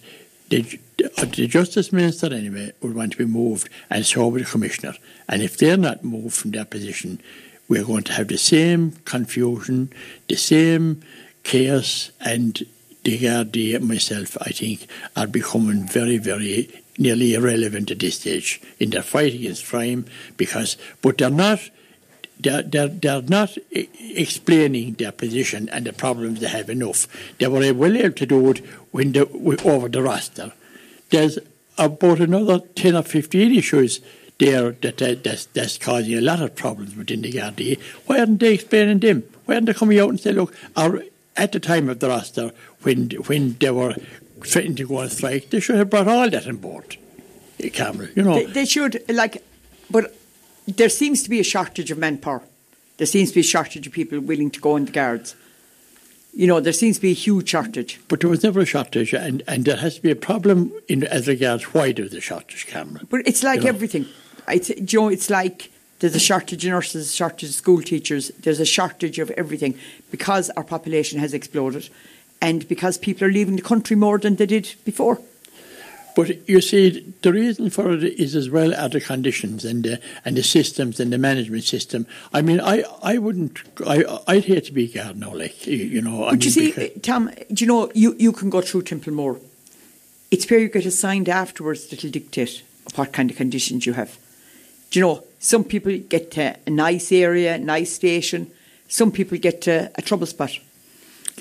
[0.49, 4.93] the, the Justice Minister, anyway, would want to be moved, and so would the Commissioner.
[5.27, 7.21] And if they're not moved from their position,
[7.67, 9.91] we're going to have the same confusion,
[10.27, 11.01] the same
[11.43, 12.61] chaos, and
[13.03, 18.91] the Gardaí myself, I think, are becoming very, very nearly irrelevant at this stage in
[18.91, 20.05] their fight against crime
[20.37, 21.59] because, but they're not.
[22.43, 27.07] They're, they're, they're not explaining their position and the problems they have enough.
[27.39, 28.59] They were able to do it
[28.91, 29.27] when the,
[29.65, 30.53] over the roster.
[31.09, 31.39] There's
[31.77, 34.01] about another 10 or 15 issues
[34.39, 37.79] there that, that that's, that's causing a lot of problems within the Gardaí.
[38.05, 39.23] Why aren't they explaining them?
[39.45, 41.03] Why aren't they coming out and say, look, our,
[41.35, 42.51] at the time of the roster,
[42.81, 43.95] when when they were
[44.43, 46.97] threatening to go on strike, they should have brought all that on board.
[47.73, 48.35] Carmel, you know.
[48.35, 49.43] They, they should, like,
[49.89, 50.13] but
[50.67, 52.41] there seems to be a shortage of manpower.
[52.97, 55.35] There seems to be a shortage of people willing to go in the guards.
[56.33, 57.99] You know, there seems to be a huge shortage.
[58.07, 61.03] But there was never a shortage, and, and there has to be a problem in
[61.03, 63.03] as regards why there's a shortage, Carmel.
[63.09, 63.69] But it's like you know.
[63.69, 64.05] everything.
[64.47, 68.29] It's, you know, it's like there's a shortage of nurses, a shortage of school teachers,
[68.39, 69.77] there's a shortage of everything
[70.11, 71.89] because our population has exploded
[72.41, 75.21] and because people are leaving the country more than they did before.
[76.15, 79.99] But you see, the reason for it is as well are the conditions and the,
[80.23, 82.05] and the systems and the management system.
[82.31, 86.19] I mean, I, I wouldn't, I, I'd hate to be now, like, you, you know.
[86.19, 89.39] But I mean, you see, Tom, do you know, you, you can go through Templemore.
[90.29, 92.63] It's where you get assigned afterwards that'll dictate
[92.95, 94.17] what kind of conditions you have.
[94.91, 98.51] Do you know, some people get to a nice area, nice station.
[98.87, 100.59] Some people get to a trouble spot.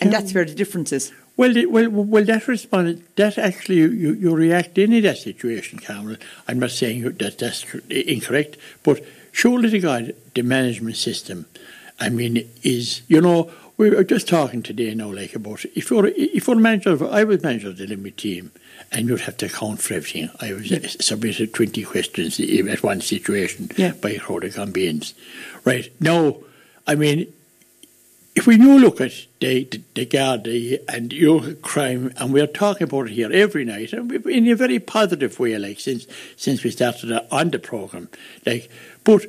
[0.00, 0.18] And yeah.
[0.18, 1.12] that's where the difference is.
[1.36, 2.24] Well, well, well.
[2.24, 3.04] That responded.
[3.16, 6.16] That actually, you, you react in that situation, Carmel.
[6.46, 11.46] I'm not saying that that's incorrect, but surely the God, the management system.
[11.98, 16.06] I mean, is you know we were just talking today now, like about if you're
[16.08, 18.52] if you're manager, of, I was manager of the limit team,
[18.90, 20.30] and you'd have to account for everything.
[20.40, 20.86] I was yeah.
[21.00, 23.92] submitted twenty questions at one situation yeah.
[23.92, 25.14] by a crowd of campaigns.
[25.64, 26.36] Right now,
[26.86, 27.32] I mean,
[28.34, 29.64] if we now look at the,
[29.94, 34.48] the, the and your crime, and we're talking about it here every night, and in
[34.48, 38.08] a very positive way, like since since we started on the program,
[38.46, 38.70] like,
[39.04, 39.26] but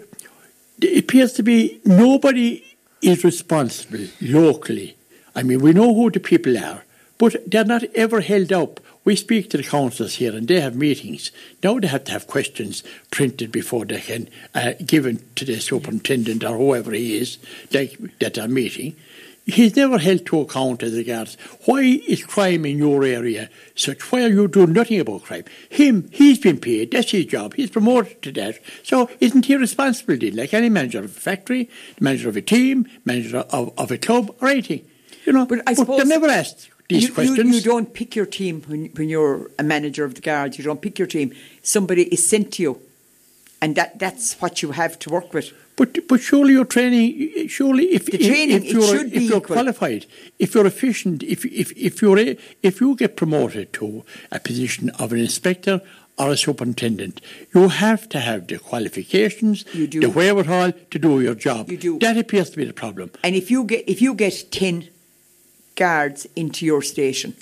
[0.81, 2.63] it appears to be nobody
[3.01, 4.95] is responsible locally.
[5.35, 6.83] I mean, we know who the people are,
[7.17, 8.79] but they're not ever held up.
[9.05, 11.31] We speak to the councils here and they have meetings.
[11.61, 16.43] Now they have to have questions printed before they can uh, given to the superintendent
[16.43, 17.37] or whoever he is
[17.71, 18.95] that are meeting.
[19.45, 24.09] He's never held to account as regards why is crime in your area such?
[24.09, 25.43] Why are you doing nothing about crime?
[25.69, 26.91] Him, he's been paid.
[26.91, 27.55] That's his job.
[27.55, 28.59] He's promoted to that.
[28.83, 30.15] So isn't he responsible?
[30.17, 31.69] Then, like any manager of a factory,
[31.99, 34.85] manager of a team, manager of, of a club, or anything?
[35.25, 37.49] You know, but I suppose they're never asked these you, questions.
[37.49, 40.57] You, you, don't pick your team when, when you're a manager of the guards.
[40.57, 41.33] You don't pick your team.
[41.61, 42.81] Somebody is sent to you,
[43.61, 45.51] and that, that's what you have to work with.
[45.75, 50.05] But but surely your training, surely if the training if, you're if you're qualified,
[50.37, 54.91] if you're efficient, if if if you're a, if you get promoted to a position
[54.91, 55.81] of an inspector
[56.19, 57.21] or a superintendent,
[57.55, 59.99] you have to have the qualifications, You do.
[60.01, 61.71] the wherewithal to do your job.
[61.71, 61.97] You do.
[61.99, 63.09] That appears to be the problem.
[63.23, 64.89] And if you get if you get ten
[65.75, 67.35] guards into your station,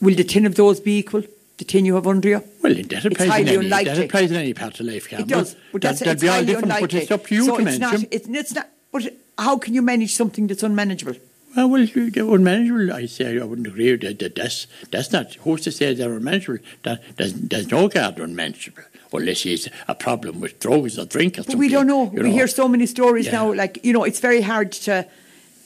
[0.00, 1.22] will the ten of those be equal?
[1.58, 2.44] The ten you have under you?
[2.62, 5.26] Well, that applies, highly in any, that applies in any part of life, Carmel.
[5.26, 6.86] It does, but that's that, it's that'd be all different, unlikely.
[6.86, 8.68] but it's up to you so to it's manage not, it's, it's not.
[8.92, 11.14] But how can you manage something that's unmanageable?
[11.56, 12.92] Well, well, you- they're unmanageable.
[12.92, 14.18] I say I wouldn't agree with that.
[14.20, 16.58] that that's, that's not, who's to say they're unmanageable?
[16.84, 18.82] That, there's, there's no guard unmanageable,
[19.12, 21.58] unless he's a problem with drugs or drink or But something.
[21.58, 22.12] we don't know.
[22.12, 23.32] you We hear so many stories Yeah.
[23.32, 23.52] now.
[23.54, 25.08] Like you know, it's very hard to,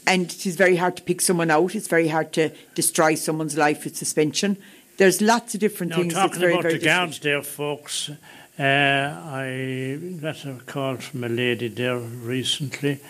[0.07, 1.74] and it is very hard to pick someone out.
[1.74, 4.57] It's very hard to destroy someone's life with suspension.
[4.96, 6.14] There's lots of different Now, things.
[6.14, 8.11] talking very, about very the guards there, folks,
[8.59, 13.00] uh, I got a call from a lady there recently,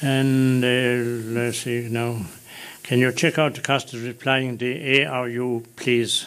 [0.00, 2.26] and uh, let's see now.
[2.84, 6.26] Can you check out the cost of replying the ARU, please?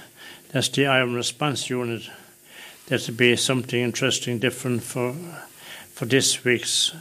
[0.51, 2.09] That's the Armed Response Unit.
[2.87, 5.15] That'll be something interesting, different for
[5.93, 6.93] for this week's.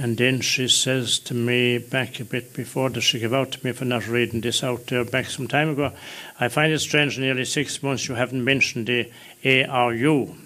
[0.00, 3.66] And then she says to me back a bit before that she gave out to
[3.66, 5.92] me for not reading this out there back some time ago.
[6.38, 9.10] I find it strange, nearly six months you haven't mentioned the
[9.44, 10.36] ARU,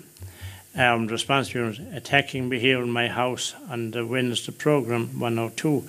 [0.75, 5.87] Armed um, Response Unit, attacking me here in my house on the Wednesday program 102.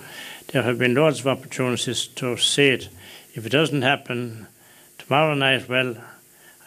[0.48, 2.90] There have been loads of opportunities to say it.
[3.32, 4.46] If it doesn't happen
[4.98, 5.96] tomorrow night, well,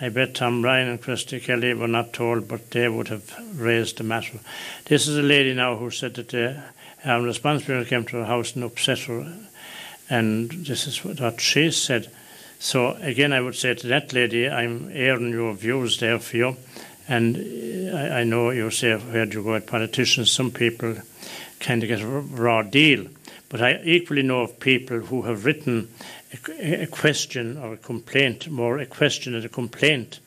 [0.01, 3.99] I bet Tom Ryan and Christy Kelly were not told, but they would have raised
[3.99, 4.39] the matter.
[4.85, 6.63] This is a lady now who said that the
[7.03, 9.33] um, response bureau came to her house and upset her,
[10.09, 12.09] and this is what she said.
[12.59, 16.57] So again, I would say to that lady, I'm airing your views there for you,
[17.07, 17.37] and
[17.95, 20.31] I, I know you say where do you go with politicians?
[20.31, 20.95] Some people
[21.59, 23.07] kind of get a raw deal,
[23.49, 25.89] but I equally know of people who have written
[26.49, 30.19] a, a question or a complaint, more a question and a complaint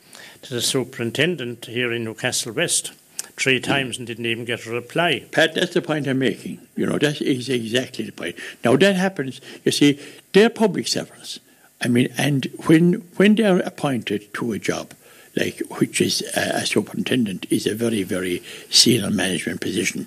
[0.43, 2.93] to the superintendent here in Newcastle West
[3.41, 5.25] three times and didn't even get a reply.
[5.33, 6.61] Pat, that's the point I'm making.
[6.77, 8.37] You know, that is exactly the point.
[8.65, 9.99] Now that happens, you see,
[10.33, 11.41] they're public servants.
[11.81, 14.93] I mean, and when when they're appointed to a job,
[15.35, 20.07] like which is a, a superintendent, is a very very senior management position,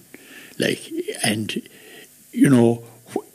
[0.60, 0.82] like,
[1.24, 1.68] and
[2.32, 2.84] you know,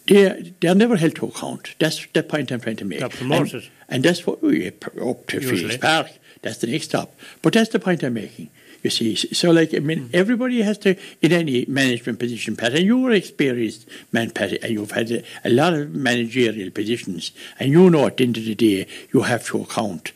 [0.07, 1.75] they're they're never held to account.
[1.81, 3.01] That's the point I'm trying to make.
[3.01, 3.65] They're promoted.
[3.65, 5.63] and, and that's what we uh, up to Usually.
[5.63, 6.11] Phoenix Park.
[6.43, 7.13] That's the next stop.
[7.43, 8.51] But that's the point I'm making.
[8.83, 9.87] You see, so like I Hmm.
[9.87, 14.73] mean, everybody has to in any management position, Pat, and you're experienced man, Pat, and
[14.73, 18.45] you've had a, a lot of managerial positions, and you know at the end of
[18.45, 20.13] the day you have to account,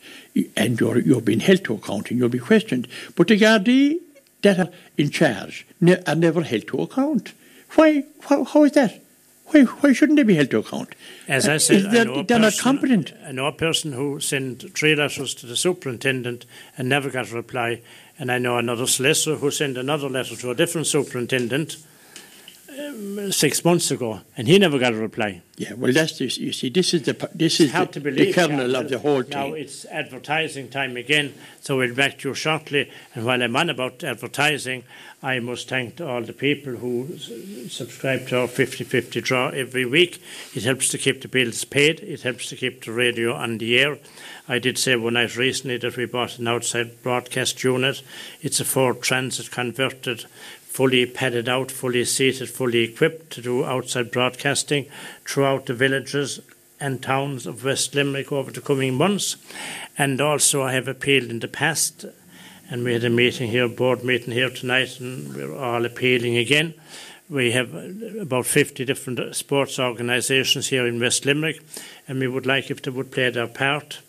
[0.55, 2.87] and you're you're being held to account, and you'll be questioned.
[3.15, 3.99] But the Gardaí
[4.43, 7.33] that are in charge ne- are never held to account.
[7.75, 8.03] Why?
[8.21, 9.01] How, how is that?
[9.47, 10.95] Why, why shouldn't they be held to account?
[11.27, 13.13] As I said, I know they're not competent.
[13.27, 16.45] I know a person who sent three letters to the superintendent
[16.77, 17.81] and never got a reply.
[18.19, 21.77] And I know another solicitor who sent another letter to a different superintendent
[22.79, 25.41] um, six months ago, and he never got a reply.
[25.57, 26.37] Yeah, well, that's this.
[26.37, 29.31] You see, this is the this is the, the kernel of the whole thing.
[29.31, 32.91] Now it's advertising time again, so we'll back to you shortly.
[33.13, 34.83] And while I'm on about advertising,
[35.21, 37.17] I must thank all the people who
[37.69, 40.21] subscribe to our 50-50 draw every week.
[40.53, 42.01] It helps to keep the bills paid.
[42.01, 43.99] It helps to keep the radio on the air.
[44.49, 48.01] I did say one night recently that we bought an outside broadcast unit.
[48.41, 50.25] It's a Ford Transit converted,
[50.73, 54.87] fully padded out, fully seated, fully equipped to do outside broadcasting
[55.23, 56.39] throughout the villages
[56.79, 59.37] and towns of West Limerick over the coming months.
[59.99, 62.05] And also, I have appealed in the past,
[62.71, 66.73] and we had a meeting here, board meeting here tonight, and we're all appealing again.
[67.29, 67.75] We have
[68.19, 71.61] about 50 different sports organisations here in West Limerick,
[72.07, 73.99] and we would like if they would play their part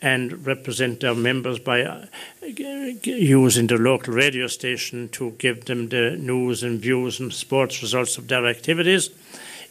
[0.00, 2.06] and represent their members by uh,
[2.40, 8.16] using the local radio station to give them the news and views and sports results
[8.16, 9.10] of their activities.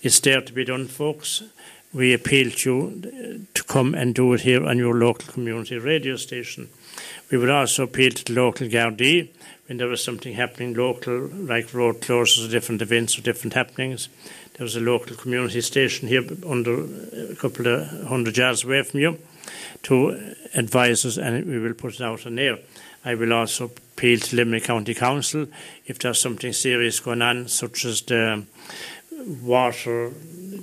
[0.01, 1.43] It's there to be done, folks.
[1.93, 6.17] We appeal to you to come and do it here on your local community radio
[6.17, 6.69] station.
[7.31, 9.29] We would also appeal to the local Gardaí
[9.67, 14.09] when there was something happening local, like road closures or different events or different happenings.
[14.53, 16.83] There was a local community station here under
[17.31, 19.17] a couple of hundred yards away from you
[19.87, 22.57] to advise us and we will put it out on air.
[23.05, 25.47] I will also appeal to Limerick County Council
[25.85, 28.43] if there's something serious going on, such as the
[29.41, 30.11] water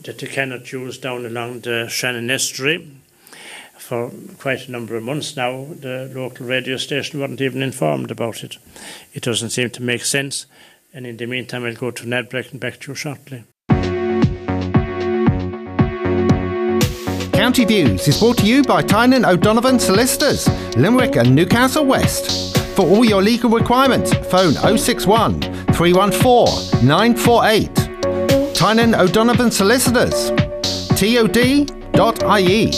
[0.02, 3.00] that they cannot use down along the Shannon Estuary.
[3.78, 8.44] For quite a number of months now, the local radio station weren't even informed about
[8.44, 8.58] it.
[9.14, 10.46] It doesn't seem to make sense.
[10.92, 13.44] And in the meantime, I'll go to Nedbreck and back to you shortly.
[17.45, 22.57] County Views is brought to you by Tynan O'Donovan Solicitors, Limerick and Newcastle West.
[22.74, 25.42] For all your legal requirements, phone 061
[25.74, 28.55] 314 948.
[28.55, 30.30] Tynan O'Donovan Solicitors.
[30.99, 32.70] tod.ie.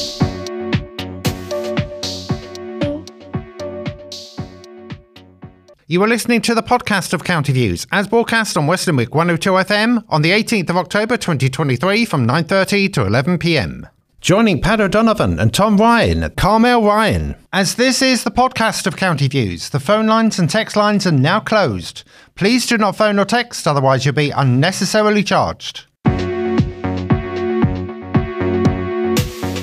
[5.86, 9.48] You are listening to the podcast of County Views, as broadcast on West Limerick 102
[9.48, 13.88] FM on the 18th of October 2023 from 9.30 to 11pm.
[14.26, 17.36] Joining Pat O'Donovan and Tom Ryan at Carmel Ryan.
[17.52, 21.12] As this is the podcast of County Views, the phone lines and text lines are
[21.12, 22.02] now closed.
[22.34, 25.86] Please do not phone or text, otherwise you'll be unnecessarily charged.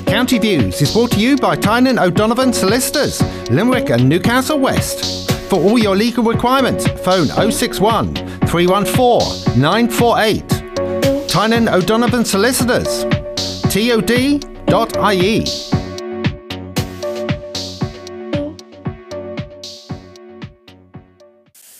[0.06, 5.30] County Views is brought to you by Tynan O'Donovan Solicitors, Limerick and Newcastle West.
[5.50, 8.14] For all your legal requirements, phone 061
[8.46, 11.28] 314 948.
[11.28, 13.04] Tynan O'Donovan Solicitors.
[14.66, 15.44] tod.ie.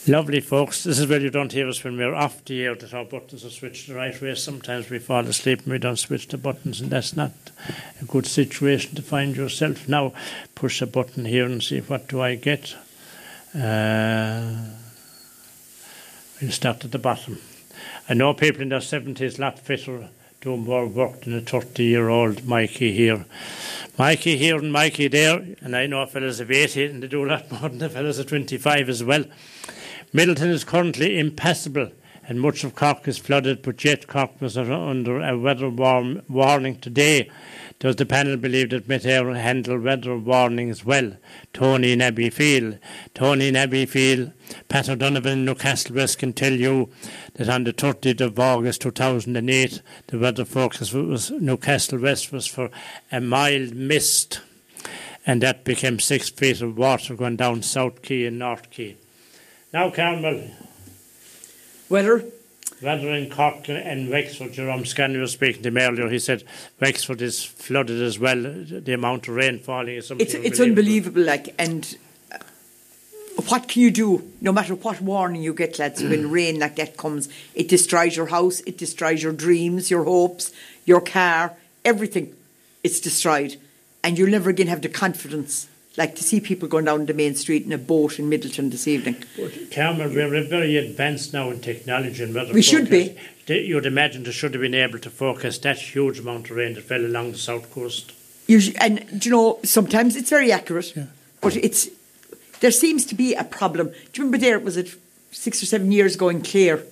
[0.06, 2.92] Lovely folks, this is where you don't hear us when we're off the air that
[2.92, 4.34] our buttons are switched the right way.
[4.34, 7.32] Sometimes we fall asleep and we don't switch the buttons, and that's not
[8.02, 9.88] a good situation to find yourself.
[9.88, 10.12] Now,
[10.54, 12.76] push a button here and see what do I get.
[13.54, 14.56] Uh,
[16.42, 17.40] we'll start at the bottom.
[18.06, 20.10] I know people in their 70s lot fitter
[20.44, 23.24] doing more work than a 30 year old Mikey here.
[23.98, 27.30] Mikey here and Mikey there, and I know fellas of 80 and they do a
[27.30, 29.24] lot more than the fellas of 25 as well.
[30.12, 31.90] Midleton is currently impassable
[32.28, 36.78] and much of Cork is flooded, but yet Cork was under a weather warm warning
[36.78, 37.30] today.
[37.84, 41.18] Does the panel believe that Met Éireann handle weather warnings well?
[41.52, 42.78] Tony Abbeyfeale.
[43.12, 44.32] Tony Abbeyfeale,
[44.70, 46.88] Pat O'Donovan, Newcastle West can tell you
[47.34, 52.70] that on the 30th of August 2008, the weather forecast was Newcastle West was for
[53.12, 54.40] a mild mist,
[55.26, 58.96] and that became six feet of water going down South Quay and North Quay.
[59.74, 60.50] Now, Carmel,
[61.90, 62.24] Weather,
[62.84, 66.10] Rather in Cork and Wexford, Jerome Scanlon was speaking to me earlier.
[66.10, 66.44] He said
[66.80, 68.36] Wexford is flooded as well.
[68.36, 71.96] The amount of rain falling is something it's, it's unbelievable, like, and
[72.30, 72.38] uh,
[73.48, 74.30] what can you do?
[74.42, 78.26] No matter what warning you get, lads, when rain like that comes, it destroys your
[78.26, 80.52] house, it destroys your dreams, your hopes,
[80.84, 81.54] your car,
[81.86, 82.34] everything.
[82.82, 83.56] It's destroyed.
[84.02, 87.34] And you'll never again have the confidence like to see people going down the main
[87.34, 89.16] street in a boat in Midleton this evening.
[89.36, 93.16] But Carmel, we're very advanced now in technology and weather We should be.
[93.46, 96.84] You'd imagine they should have been able to forecast that huge amount of rain that
[96.84, 98.12] fell along the south coast.
[98.46, 101.06] Usually, and do you know, sometimes it's very accurate, yeah.
[101.40, 101.88] but it's
[102.60, 103.88] there seems to be a problem.
[103.88, 104.94] Do you remember there was it
[105.30, 106.82] six or seven years ago in Clare?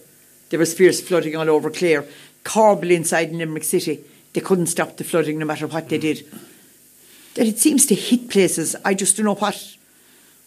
[0.51, 2.07] There was fierce flooding all over Clare.
[2.45, 4.01] Corbally inside in Limerick City,
[4.33, 6.03] they couldn't stop the flooding no matter what they mm.
[6.03, 6.27] did.
[7.35, 8.77] That it seems to hit places.
[8.85, 9.77] I just don't know what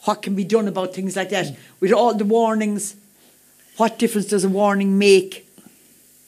[0.04, 1.56] what can be done about things like that.
[1.80, 2.96] With all the warnings,
[3.78, 5.50] what difference does a warning make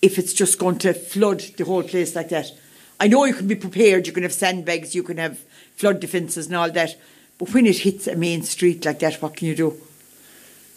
[0.01, 2.51] if it's just going to flood the whole place like that?
[2.99, 5.39] I know you can be prepared, you can have sandbags, you can have
[5.75, 6.95] flood defences and all that,
[7.37, 9.79] but when it hits a main street like that, what can you do?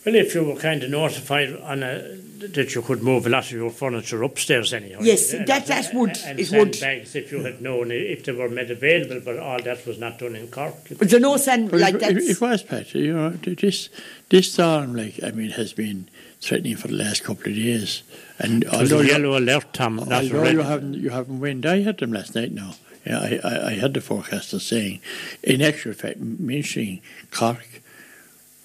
[0.04, 2.16] Well, if you were kind of notified on a,
[2.56, 4.98] that you could move a lot of your furniture upstairs anyhow.
[5.02, 6.74] Yes, And- that- that would- And it would.
[6.74, 10.18] sandbags, if you had known, if they were made available, but all that was not
[10.18, 10.74] done in Cork.
[10.98, 12.12] But there's no sand Well, like it, that.
[12.16, 12.94] it, it was, Pat.
[12.94, 13.90] You know, this
[14.30, 16.08] this storm, like I mean, has been
[16.40, 18.02] threatening for the last couple of days.
[18.38, 21.80] And It was although you- yellow alert, Tom, although you haven't you haven't wind, I
[21.82, 22.52] had them last night.
[22.52, 22.74] Now,
[23.06, 25.00] yeah, I, I, I had the forecaster saying,
[25.42, 27.82] in actual fact, mentioning Cork,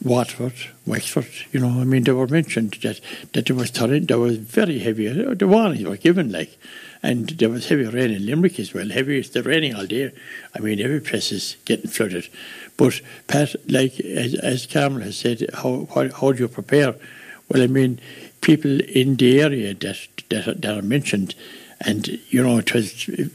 [0.05, 0.53] Waterford,
[0.85, 1.27] Wexford.
[1.51, 3.01] You know, I mean, they were mentioned that
[3.33, 5.07] that there was torrent, there was very heavy.
[5.07, 6.57] The warnings were given, like,
[7.01, 8.89] and there was heavy rain in Limerick as well.
[8.89, 10.11] Heavy, it's raining all day.
[10.55, 12.29] I mean, every place is getting flooded.
[12.77, 16.95] But Pat, like as, as Carmel has said, how, how how do you prepare?
[17.49, 17.99] Well, I mean,
[18.41, 19.97] people in the area that
[20.29, 21.33] that, that are mentioned,
[21.81, 22.91] and you know, it was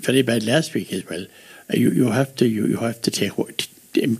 [0.08, 1.26] very bad last week as well.
[1.68, 3.32] Uh, You you have to you, you have to take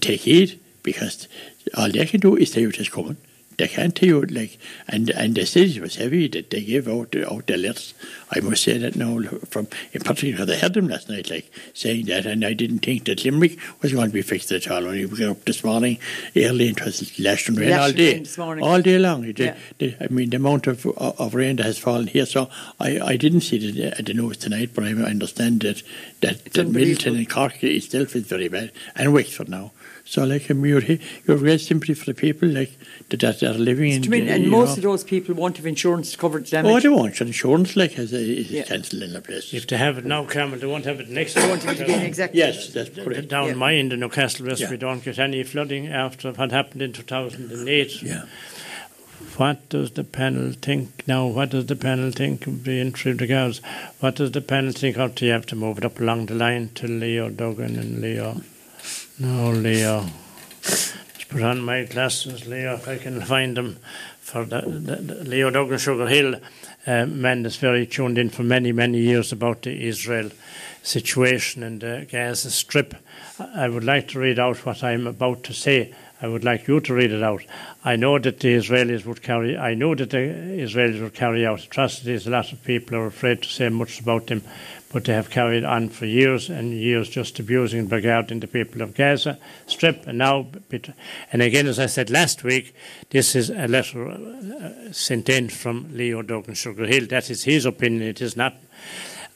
[0.00, 1.28] take heed because
[1.76, 3.16] all they can do is tell you it is coming.
[3.58, 4.56] They can't tell you like
[4.88, 7.92] and and the cities was heavy that they gave out out the alerts.
[8.30, 12.06] I must say that now from in particular they had them last night like saying
[12.06, 14.84] that and I didn't think that Limerick was going to be fixed at all.
[14.84, 15.98] When we got up this morning
[16.34, 18.14] early and it was lashing rain all day.
[18.14, 18.64] rain this morning.
[18.64, 19.24] All day long.
[19.24, 19.56] It, Yeah.
[19.76, 22.24] the, I mean the amount of of rain that has fallen here.
[22.24, 22.48] So
[22.78, 25.82] I, I didn't see it at uh, the news tonight, but I understand that
[26.22, 29.72] that, that Midleton and Cork itself is very bad, and Wexford now.
[30.10, 32.72] So like I mean, you're, he- you're great sympathy for the people like
[33.10, 34.04] that, that that are living in.
[34.04, 34.74] I mean, and most know.
[34.78, 36.72] of those people won't have insurance to cover the damage.
[36.72, 37.20] Oh, they won't.
[37.20, 38.64] Insurance, like, has a, is Yeah.
[38.64, 39.54] cancelled in the place.
[39.54, 41.46] If they have it now, Carmel, they won't have it next year.
[41.46, 42.40] won't have it again, exactly.
[42.40, 43.28] Yes, that's D- correct.
[43.28, 43.54] Down Yeah.
[43.54, 44.70] my end in Newcastle West, Yeah.
[44.70, 48.02] we don't get any flooding after what happened in 2008.
[48.02, 48.24] Yeah.
[49.36, 51.28] What does the panel think now?
[51.28, 53.60] What does the panel think of the entry of the girls?
[54.00, 55.14] What does the panel think of?
[55.14, 58.40] Do you have to move it up along the line to Leo Duggan and Leo?
[59.20, 60.06] No, Leo.
[60.62, 63.76] Just put on my glasses, Leo, if I can find them
[64.18, 66.36] for the, the, the Leo Duggan Sugar Hill
[66.86, 70.30] uh, man that's very tuned in for many, many years about the Israel
[70.82, 72.94] situation and the Gaza Strip.
[73.38, 75.94] I I would like to read out what I'm about to say.
[76.22, 77.42] I would like you to read it out.
[77.84, 79.54] I know that the Israelis would carry.
[79.56, 82.26] I know that the Israelis would carry out atrocities.
[82.26, 84.42] A lot of people are afraid to say much about them,
[84.92, 88.82] but they have carried on for years and years, just abusing and regarding the people
[88.82, 90.06] of Gaza Strip.
[90.06, 90.48] And now,
[91.32, 92.74] and again, as I said last week,
[93.10, 97.06] this is a letter uh, sent in from Leo Duggan Sugar Hill.
[97.06, 98.02] That is his opinion.
[98.02, 98.54] It is not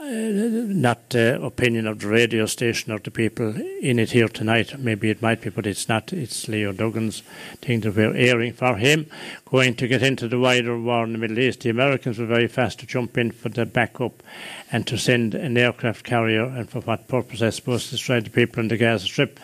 [0.04, 4.78] not the opinion of the radio station or the people in it here tonight.
[4.78, 6.12] Maybe it might be, but it's not.
[6.12, 7.22] It's Leo Duggan's
[7.60, 9.06] thing that we're airing for him.
[9.46, 11.60] Going to get into the wider war in the Middle East.
[11.60, 14.22] The Americans were very fast to jump in for the backup
[14.70, 18.30] and to send an aircraft carrier, and for what purpose, I suppose, to destroy the
[18.30, 19.40] people in the Gaza Strip.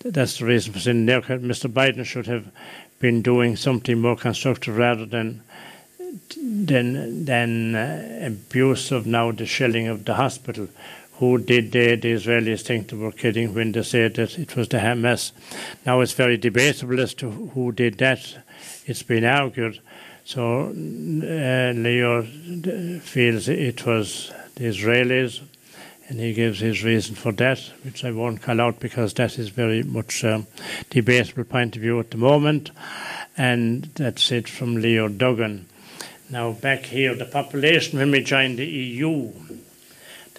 [0.00, 1.42] That's the reason for sending an aircraft.
[1.42, 1.72] Mr.
[1.72, 2.50] Biden should have
[2.98, 5.42] been doing something more constructive rather than
[6.36, 10.68] than than uh, abuse of now the shelling of the hospital.
[11.18, 14.68] Who did they, the Israelis think they were kidding when they said that it was
[14.68, 15.30] the Hamas?
[15.86, 18.38] Now it's very debatable as to who did that.
[18.86, 19.80] It's been argued.
[20.24, 22.22] So uh, Leo
[23.00, 25.40] feels it was the Israelis,
[26.08, 29.48] and he gives his reason for that, which I won't call out because that is
[29.48, 30.46] very much um,
[30.90, 32.70] debatable point of view at the moment.
[33.36, 35.66] And that's it from Leo Duggan.
[36.32, 39.32] Now, back here, the population when we joined the EU,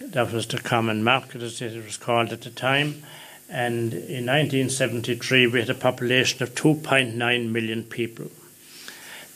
[0.02, 3.04] that was the common market, as it was called at the time.
[3.48, 8.32] And in 1973, we had a population of 2.9 million people.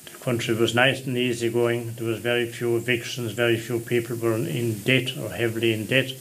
[0.05, 1.91] The country was nice and easy going.
[1.91, 6.11] There was very few evictions, very few people were in debt or heavily in debt.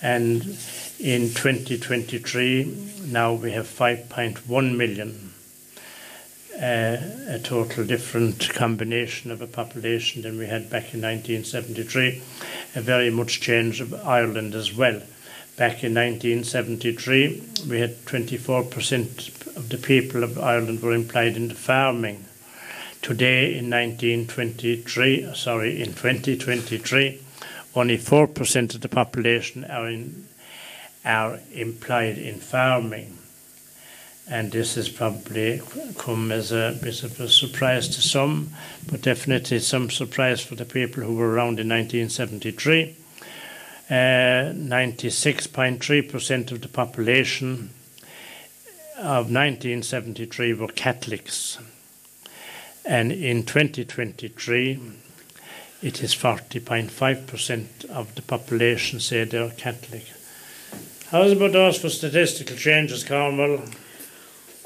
[0.00, 0.44] And
[0.98, 5.27] in 2023, now we have 5.1 million
[6.60, 12.22] a total different combination of a population than we had back in 1973.
[12.74, 15.00] A very much change of Ireland as well.
[15.56, 21.54] Back in 1973, we had 24% of the people of Ireland were employed in the
[21.54, 22.24] farming.
[23.02, 27.20] Today, in 1923, sorry, in 2023,
[27.74, 30.26] only 4% of the population are in,
[31.04, 33.17] are employed in farming
[34.30, 35.60] and this has probably
[35.96, 38.50] come as a bit of a surprise to some,
[38.90, 42.94] but definitely some surprise for the people who were around in 1973.
[43.90, 47.70] Uh, 96.3% of the population
[48.98, 51.58] of 1973 were Catholics,
[52.84, 54.78] and in 2023
[55.80, 60.04] it is 40.5% of the population say they're Catholic.
[61.10, 63.62] How's about those for statistical changes, Cornwall?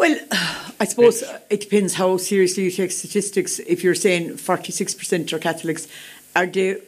[0.02, 0.18] Well,
[0.80, 3.60] I suppose it depends how seriously you take statistics.
[3.60, 5.86] If you're saying 46% are Catholics,
[6.34, 6.78] are they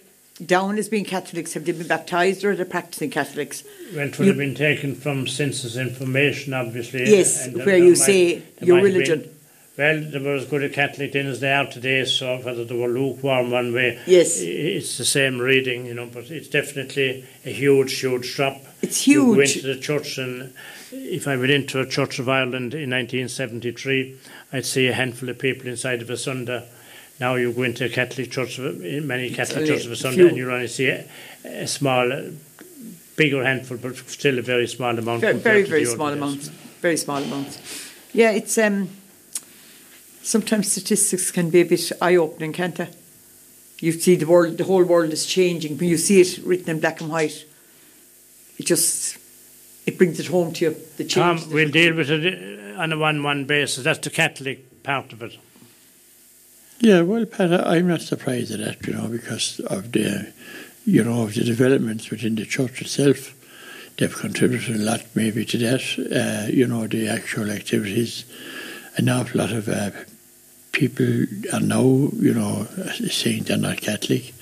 [0.45, 1.55] down as being Catholics?
[1.55, 3.62] Have they been baptised or are they practicing Catholics?
[3.95, 7.09] Well, it would You- have been taken from census information, obviously.
[7.09, 9.21] Yes, and where you might- say there your religion.
[9.21, 9.31] been-
[9.79, 12.75] well, they were as good a Catholic then as they are today, so whether they
[12.75, 14.41] were lukewarm one way, Yes.
[14.41, 18.61] it's the same reading, you know, but it's definitely a huge, huge drop.
[18.83, 19.57] It's You go huge.
[19.59, 20.51] into the church, and
[20.95, 24.17] if I went into a Church of Ireland in 1973,
[24.53, 26.67] I'd see a handful of people inside of a Sunday.
[27.21, 30.51] Now you go into a Catholic church, in many Catholic churches of Sunday, and you
[30.51, 31.05] only see a,
[31.45, 32.23] a small, uh,
[33.17, 35.21] bigger handful, but still a very small amount.
[35.21, 36.49] Very, very, very small other amounts.
[36.81, 37.59] Very small amounts.
[38.13, 38.89] Yeah, it's um.
[40.23, 42.89] Sometimes statistics can be a bit eye-opening, can't they?
[43.81, 45.77] You see the world, the whole world is changing.
[45.77, 47.45] When you see it written in black and white,
[48.57, 49.19] it just
[49.87, 50.76] it brings it home to you.
[50.97, 51.53] The Tom, change.
[51.53, 53.85] we'll deal with it uh, on a one-one basis.
[53.85, 55.37] That's the Catholic part of it.
[56.80, 60.32] Yeah, well, Pat, I- I'm not surprised at that, you know, because of the,
[60.85, 63.35] you know, of the developments within the church itself.
[63.97, 65.82] They've contributed a lot, maybe, to that.
[66.49, 68.24] Uh, you know, the actual activities.
[68.97, 69.91] An awful lot of uh,
[70.72, 71.82] people are now,
[72.18, 72.66] you know,
[73.09, 74.35] saying they're not Catholic.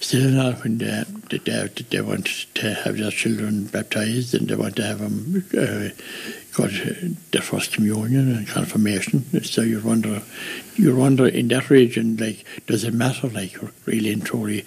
[0.00, 4.76] Still not when they, they, they want to have their children baptized and they want
[4.76, 5.88] to have them uh,
[6.56, 6.70] got
[7.32, 9.24] their first communion and confirmation.
[9.44, 10.22] So you wonder,
[10.76, 14.64] you wonder in that region, like, does it matter, like, really and truly,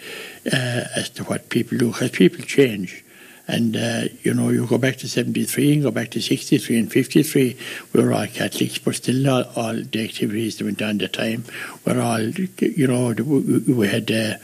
[0.51, 1.91] uh, as to what people do?
[1.91, 3.03] Because people change.
[3.51, 6.89] And, uh, you know, you go back to 73 and go back to 63 and
[6.89, 7.57] 53,
[7.91, 11.07] we were all Catholics, but still all, all the activities that went on at the
[11.09, 11.43] time
[11.85, 14.35] were all, you know, we, we had uh,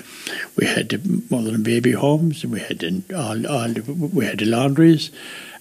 [0.57, 2.83] we had the mother and baby homes, and we had
[3.15, 3.81] all, all the,
[4.13, 5.09] we had the laundries,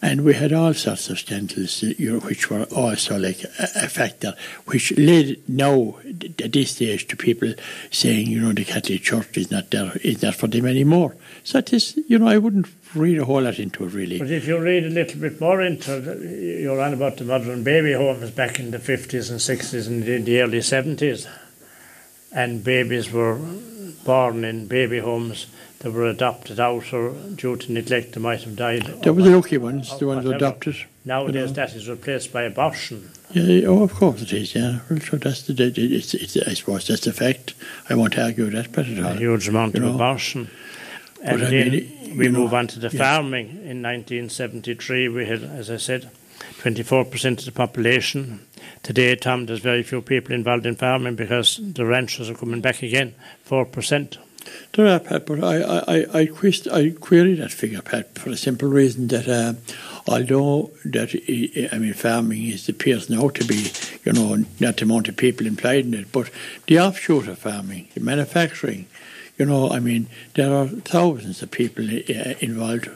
[0.03, 3.89] and we had all sorts of scandals, uh, you know, which were also like a,
[3.89, 4.35] factor,
[4.67, 5.97] which led now
[6.39, 7.55] at this stage to people
[7.91, 11.17] saying, you know, the Catholic Church is not there, is not for them anymore.
[11.45, 14.19] So it is, you know, I wouldn't read a whole lot into it really.
[14.19, 17.25] But if you read a little bit more into it, uh, you're on about the
[17.25, 21.29] mother and baby homes back in the 50s and 60s and in the early 70s.
[22.33, 23.39] And babies were
[24.05, 25.47] born in baby homes
[25.81, 28.83] that were adopted out or due to neglect they might have died.
[29.03, 30.37] There were the lucky ones, the ones whatever.
[30.37, 30.77] adopted.
[31.05, 31.53] Nowadays you know.
[31.53, 33.11] that is replaced by abortion.
[33.31, 34.55] Yeah, oh, of course it is.
[34.55, 35.73] Yeah, well, so that's the.
[35.77, 37.55] It's, it's, I suppose that's the fact.
[37.91, 39.13] I won't argue that, but at all.
[39.13, 39.95] A huge amount you of know.
[39.95, 40.51] abortion.
[41.17, 42.97] But And I mean, we know, move on to the yes.
[42.97, 43.49] farming.
[43.49, 46.11] In 1973, we had, as I said,
[46.61, 48.47] 24% of the population.
[48.83, 52.83] Today, Tom, there's very few people involved in farming because the ranchers are coming back
[52.83, 53.15] again,
[53.49, 54.19] 4%.
[54.73, 58.37] There are, Pat, but I, I, I, quest, I query that figure, Pat, for the
[58.37, 59.55] simple reason that uh,
[60.07, 63.73] although that I I mean farming is appears now to be,
[64.05, 66.31] you know, not the amount of people employed in it, but
[66.67, 68.87] the offshoot of farming, the manufacturing,
[69.39, 72.89] you know, I mean, there are thousands of people uh, involved,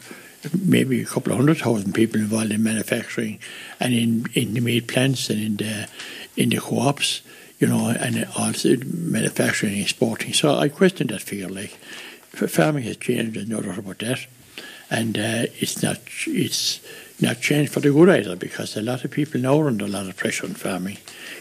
[0.64, 3.38] maybe a couple of hundred thousand people involved in manufacturing
[3.78, 5.88] and in, in the meat plants and in the
[6.36, 7.22] in the co-ops,
[7.61, 10.32] you know, and also manufacturing and exporting.
[10.32, 11.30] So I question that.
[11.50, 11.70] Like,
[12.32, 14.26] farming has changed, there's no doubt about that,
[14.90, 16.80] and uh, it's not it's
[17.20, 19.88] not changed for the good either because a lot of people now are under a
[19.88, 20.96] lot of pressure on farming.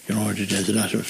[0.07, 1.07] You know, there's a lot of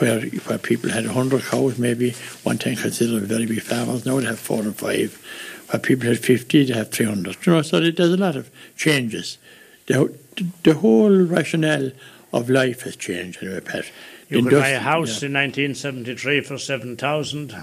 [0.00, 4.04] where where people had hundred cows, maybe one time considered very big farmers.
[4.04, 5.22] Now they have four and five.
[5.70, 7.46] Where people had fifty, they have three hundred.
[7.46, 9.38] You know, so there's a lot of changes.
[9.86, 10.14] The,
[10.64, 11.92] the whole rationale
[12.32, 13.86] of life has changed anyway, Pat.
[14.28, 15.28] You could buy a house yeah.
[15.28, 17.56] in 1973 for 7,000.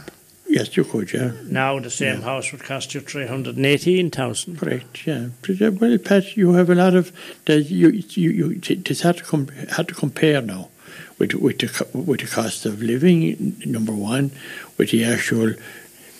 [0.47, 1.31] Yes, you could, yeah.
[1.43, 2.25] Now the same Yeah.
[2.25, 4.57] house would cost you 318,000.
[4.59, 5.27] Correct, yeah.
[5.69, 7.11] Well, Pat, you have a lot of.
[7.47, 10.69] You, you, you t- it's hard to com- hard to compare now
[11.17, 13.55] with with the with the cost of living.
[13.65, 14.31] Number one,
[14.77, 15.53] with the actual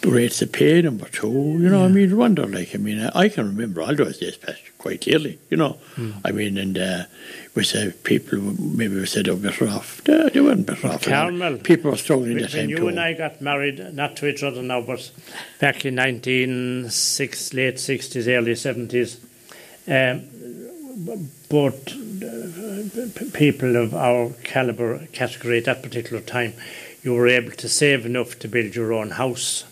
[0.04, 0.82] rates of pay.
[0.82, 1.30] Number two,
[1.60, 2.48] you know, I mean, wonder.
[2.48, 5.38] Like, I mean, I, I can remember all those days, Pat, quite clearly.
[5.52, 5.78] You know,
[6.24, 7.04] I mean, and uh,
[7.56, 10.02] we said people maybe we said they were better off.
[10.04, 11.04] They, they weren't better off.
[11.06, 12.88] Carmel, people were struggling When that time you too.
[12.90, 15.10] and I got married, not to each other now, but
[15.60, 19.20] back in 1906, late 60s, early 70s,
[19.88, 20.28] um,
[21.50, 21.88] both
[22.24, 26.54] uh, people of our caliber category at that particular time,
[27.04, 29.64] you were able to save enough to build your own house.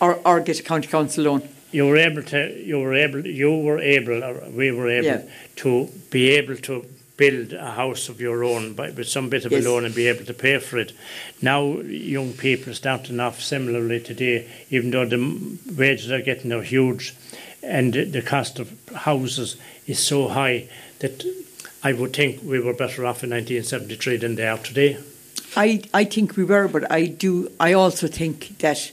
[0.00, 1.48] Or, or get a county council loan.
[1.72, 5.22] You were able to, you were able, you were able, or we were able Yeah.
[5.56, 6.86] to be able to
[7.18, 9.66] build a house of your own by, with some bit of Yes.
[9.66, 10.92] a loan and be able to pay for it.
[11.42, 16.62] Now, young people are starting off similarly today, even though the wages are getting are
[16.62, 17.14] huge
[17.62, 19.56] and the, the cost of houses
[19.86, 20.68] is so high
[21.00, 21.24] that
[21.82, 24.98] I would think we were better off in 1973 than they are today.
[25.56, 27.50] I, I think we were, but I do.
[27.58, 28.92] I also think that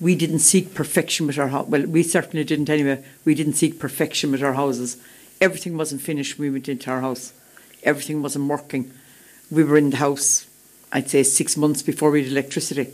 [0.00, 1.66] we didn't seek perfection with our house.
[1.68, 3.02] Well, we certainly didn't anyway.
[3.24, 4.96] We didn't seek perfection with our houses.
[5.40, 7.32] Everything wasn't finished when we went into our house.
[7.84, 8.90] Everything wasn't working.
[9.50, 10.46] We were in the house,
[10.92, 12.88] I'd say, six months before we had electricity.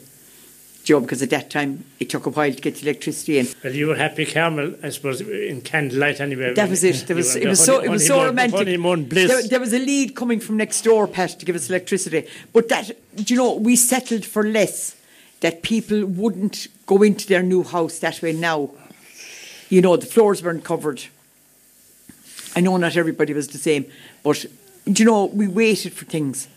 [0.82, 3.46] Joe, because at that time it took a while to get the electricity in.
[3.62, 6.54] Well, you were happy, Carmel, I suppose, in candlelight anyway.
[6.54, 7.06] That was it.
[7.06, 8.66] There was, it was so it was so romantic.
[8.66, 12.26] There, there was a lead coming from next door, Pat, to give us electricity.
[12.52, 14.96] But that, you know, we settled for less.
[15.40, 18.70] That people wouldn't go into their new house that way now.
[19.70, 21.02] You know, the floors weren't covered.
[22.56, 23.86] I know not everybody was the same,
[24.22, 24.44] but
[24.92, 26.48] do you know, we waited for things.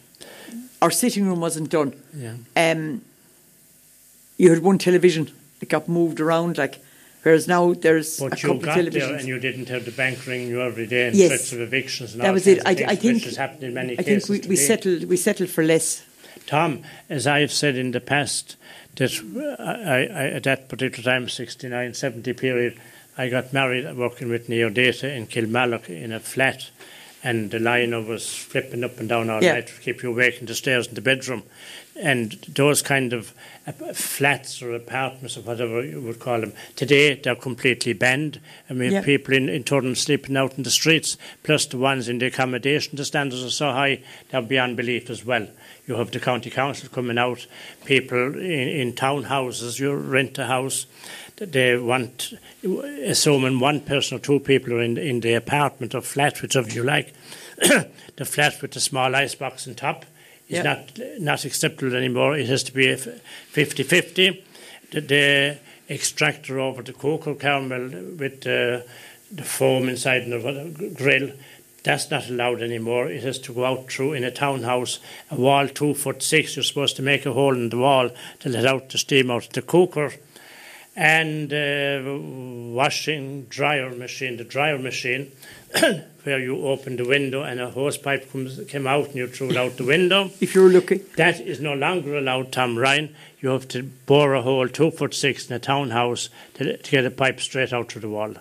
[0.81, 1.93] Our sitting room wasn't done.
[2.15, 2.35] Yeah.
[2.55, 3.01] Um,
[4.37, 6.79] you had one television that got moved around, like,
[7.21, 9.19] whereas now there's a But you couple of got there televisions.
[9.19, 11.29] and you didn't have the bank ringing you every day and Yes.
[11.29, 12.59] threats of evictions and that all was it.
[12.65, 15.05] I, things, I think which has happened in many I cases think we, we settled
[15.05, 16.03] we settled for less.
[16.47, 18.57] Tom, as I have said in the past,
[18.97, 19.11] that
[19.59, 22.77] I, I, at that particular time, 69, 70 period,
[23.17, 26.69] I got married working with Neodata in Kilmallock in a flat,
[27.23, 29.53] and the liner was flipping up and down all Yeah.
[29.53, 31.43] night to keep you awake in the stairs in the bedroom.
[32.01, 33.33] And those kind of
[33.67, 38.39] uh, flats or apartments or whatever you would call them, today they're completely banned.
[38.69, 39.03] I mean, Yeah.
[39.03, 42.97] people in, in Turdon sleeping out in the streets, plus the ones in the accommodation,
[42.97, 43.99] the standards are so high,
[44.31, 45.47] they're beyond belief as well.
[45.87, 47.45] You have the county council coming out,
[47.85, 50.87] people in, in townhouses, you rent a house,
[51.45, 52.33] they want,
[53.05, 56.83] assuming one person or two people are in, in the apartment or flat, whichever you
[56.83, 57.13] like,
[58.15, 60.05] the flat with the small icebox on top
[60.49, 60.63] is Yeah.
[60.63, 62.37] not not acceptable anymore.
[62.37, 64.41] It has to be a 50-50.
[64.91, 65.57] The, the
[65.89, 68.85] extractor over the cocoa caramel with the,
[69.31, 71.31] the foam inside the grill,
[71.83, 73.07] that's not allowed anymore.
[73.09, 74.99] It has to go out through in a townhouse,
[75.31, 76.55] a wall two foot six.
[76.55, 79.47] You're supposed to make a hole in the wall to let out the steam out
[79.47, 80.11] of the cooker.
[80.95, 85.31] And uh, washing dryer machine, the dryer machine,
[86.23, 89.49] where you open the window and a hose pipe comes came out and you threw
[89.49, 90.29] it out the window.
[90.39, 90.97] If you're lucky.
[91.17, 93.15] That is no longer allowed, Tom Ryan.
[93.41, 97.05] You have to bore a hole two foot six in a townhouse to, to get
[97.05, 98.35] a pipe straight out to the wall.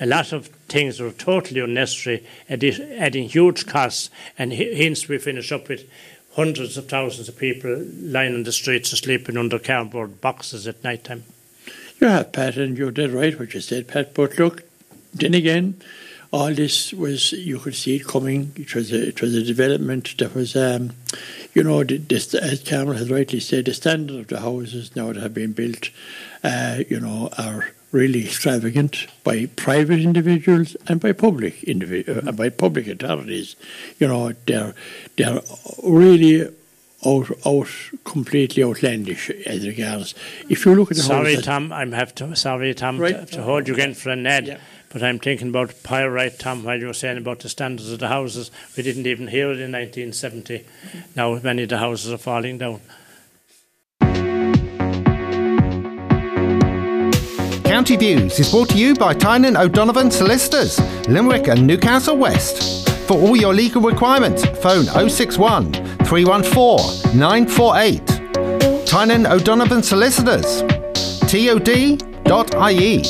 [0.00, 5.68] A lot of things are totally unnecessary, adding huge costs, and hence we finish up
[5.68, 5.90] with
[6.36, 10.82] hundreds of thousands of people lying on the streets or sleeping under cardboard boxes at
[10.82, 11.24] night time.
[12.00, 14.14] You have, Pat, and you're dead right what you said, Pat.
[14.14, 14.62] But look,
[15.12, 15.80] then again,
[16.32, 18.52] all this was, you could see it coming.
[18.56, 20.92] It was a, it was a development that was, um,
[21.52, 25.12] you know, the, the, as Carmel has rightly said, the standard of the houses now
[25.12, 25.90] that have been built,
[26.42, 32.48] uh, you know, are really extravagant by private individuals and by public individ- uh, by
[32.48, 33.56] public authorities.
[33.98, 34.74] You know, they're
[35.16, 35.40] they're
[35.82, 36.48] really
[37.06, 37.68] out, out
[38.04, 40.14] completely outlandish as regards.
[40.48, 41.72] If you look at the Sorry, houses, Tom.
[41.72, 42.36] I'm have to.
[42.36, 43.26] Sorry, Tom, Right.
[43.26, 44.46] to, to hold you again for an ad.
[44.46, 44.58] Yeah.
[44.92, 48.08] But I'm thinking about pyrite, Tom, while you were saying about the standards of the
[48.08, 48.50] houses.
[48.76, 50.66] We didn't even hear it in 1970.
[51.14, 52.80] Now many of the houses are falling down.
[57.64, 62.88] County Views is brought to you by Tynan O'Donovan Solicitors, Limerick and Newcastle West.
[63.06, 65.72] For all your legal requirements, phone 061
[66.10, 68.04] 314 948.
[68.84, 70.62] Tynan O'Donovan Solicitors,
[71.30, 73.04] tod.ie.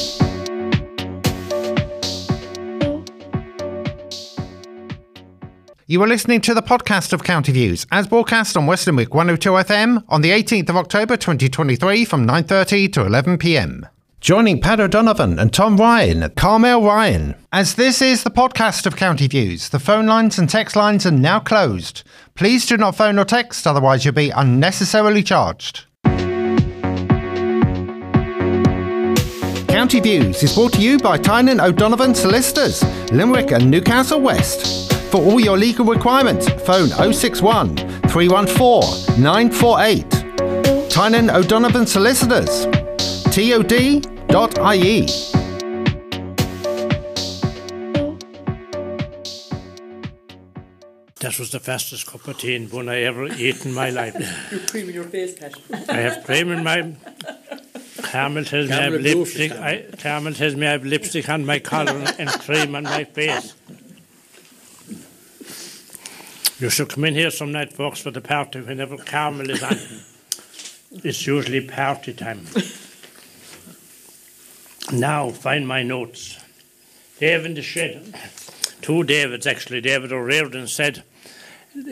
[5.87, 9.51] You are listening to the podcast of County Views, as broadcast on West Limerick 102
[9.51, 13.89] FM on the 18th of October 2023 from 9.30 to 11pm.
[14.21, 17.35] Joining Pat O'Donovan and Tom Ryan, at Carmel Ryan.
[17.53, 21.11] As this is the podcast of County Views, the phone lines and text lines are
[21.11, 22.03] now closed.
[22.35, 25.87] Please do not phone or text, otherwise you'll be unnecessarily charged.
[29.69, 34.93] County Views is brought to you by Tynan O'Donovan Solicitors, Limerick and Newcastle West.
[35.11, 37.75] For all your legal requirements, phone 061
[38.11, 40.91] 314 948.
[40.91, 42.67] Tynan O'Donovan Solicitors,
[43.31, 45.07] tod.ie.
[51.21, 54.17] That was the fastest cup of tea and one I ever ate in my life.
[54.51, 55.55] You're cream in your face, Pat.
[55.89, 56.97] I have cream in my.
[58.03, 59.53] Carmel tells me I have Carmel lipstick.
[59.53, 63.05] I, Carmel tells me I have lipstick on my collar and, and cream on my
[63.05, 63.55] face.
[66.59, 69.79] You should come in here some night, folks, for the party whenever Carmel is on.
[71.05, 72.47] It's usually party time.
[74.93, 76.39] Now, find my notes.
[77.21, 78.13] Dave in the shed.
[78.83, 79.81] Two Davids, actually.
[79.81, 81.05] David O'Riordan said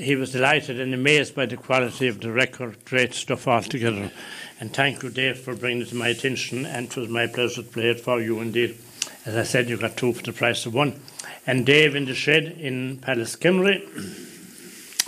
[0.01, 2.85] he was delighted and amazed by the quality of the record.
[2.85, 4.11] Great stuff altogether.
[4.59, 6.67] And thank you, Dave, for bringing it to my attention.
[6.67, 8.77] And it was my pleasure to play it for you indeed.
[9.25, 11.01] As I said, you got two for the price of one.
[11.47, 13.87] And Dave in the shed in Pallaskenry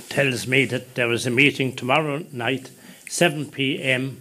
[0.09, 2.71] tells me that there is a meeting tomorrow night,
[3.09, 4.21] 7 p.m.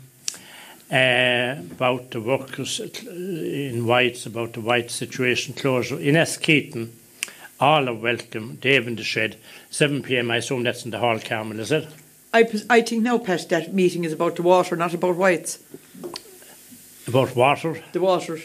[0.91, 6.89] Uh, about the workers in Whites, about the White situation closure in Askeaton.
[7.59, 8.55] All are welcome.
[8.55, 9.37] Dave in the shed,
[9.69, 10.31] 7 p.m.
[10.31, 11.87] I assume that's in the Hall, Carmel, is it?
[12.33, 15.59] I, I think now, Pat, that meeting is about the water, not about whites.
[17.07, 17.83] About water.
[17.91, 18.39] The water.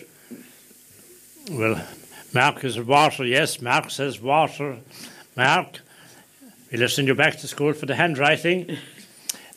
[1.50, 1.82] Well,
[2.34, 3.62] Mark is water, yes.
[3.62, 4.78] Mark says water.
[5.36, 5.80] Mark,
[6.70, 8.76] we'll send you back to school for the handwriting.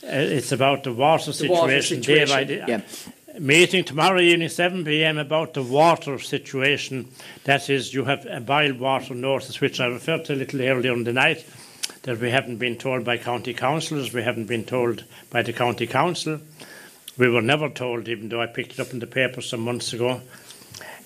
[0.07, 2.31] Uh, it's about the water The water situation.
[2.33, 2.81] I situation, did- yeah.
[3.39, 7.07] Meeting tomorrow evening, 7 pm, about the water situation.
[7.43, 10.93] That is, you have a boiled water north, which I referred to a little earlier
[10.93, 11.45] in the night,
[12.01, 15.85] that we haven't been told by county councillors, we haven't been told by the county
[15.85, 16.39] council.
[17.15, 19.93] We were never told, even though I picked it up in the paper some months
[19.93, 20.21] ago.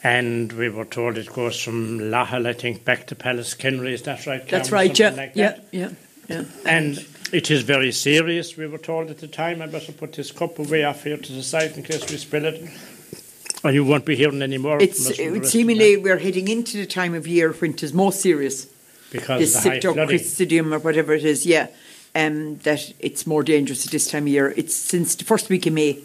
[0.03, 3.91] And we were told it goes from Lahal, I think, back to Pallaskenry.
[3.91, 4.47] Is that right?
[4.47, 5.65] That's right, yeah, like yeah, that.
[5.71, 5.89] yeah,
[6.29, 6.43] yeah.
[6.65, 9.61] And it is very serious, we were told at the time.
[9.61, 12.45] I better put this cup away off here to the side in case we spill
[12.45, 12.61] it.
[13.63, 17.13] And you won't be hearing any more It's it, seemingly we're heading into the time
[17.13, 18.67] of year when it is most serious.
[19.11, 20.73] because This of the high flooding.
[20.73, 21.67] Or whatever it is, yeah.
[22.13, 24.53] Um, that it's more dangerous at this time of year.
[24.57, 25.99] It's since the first week of May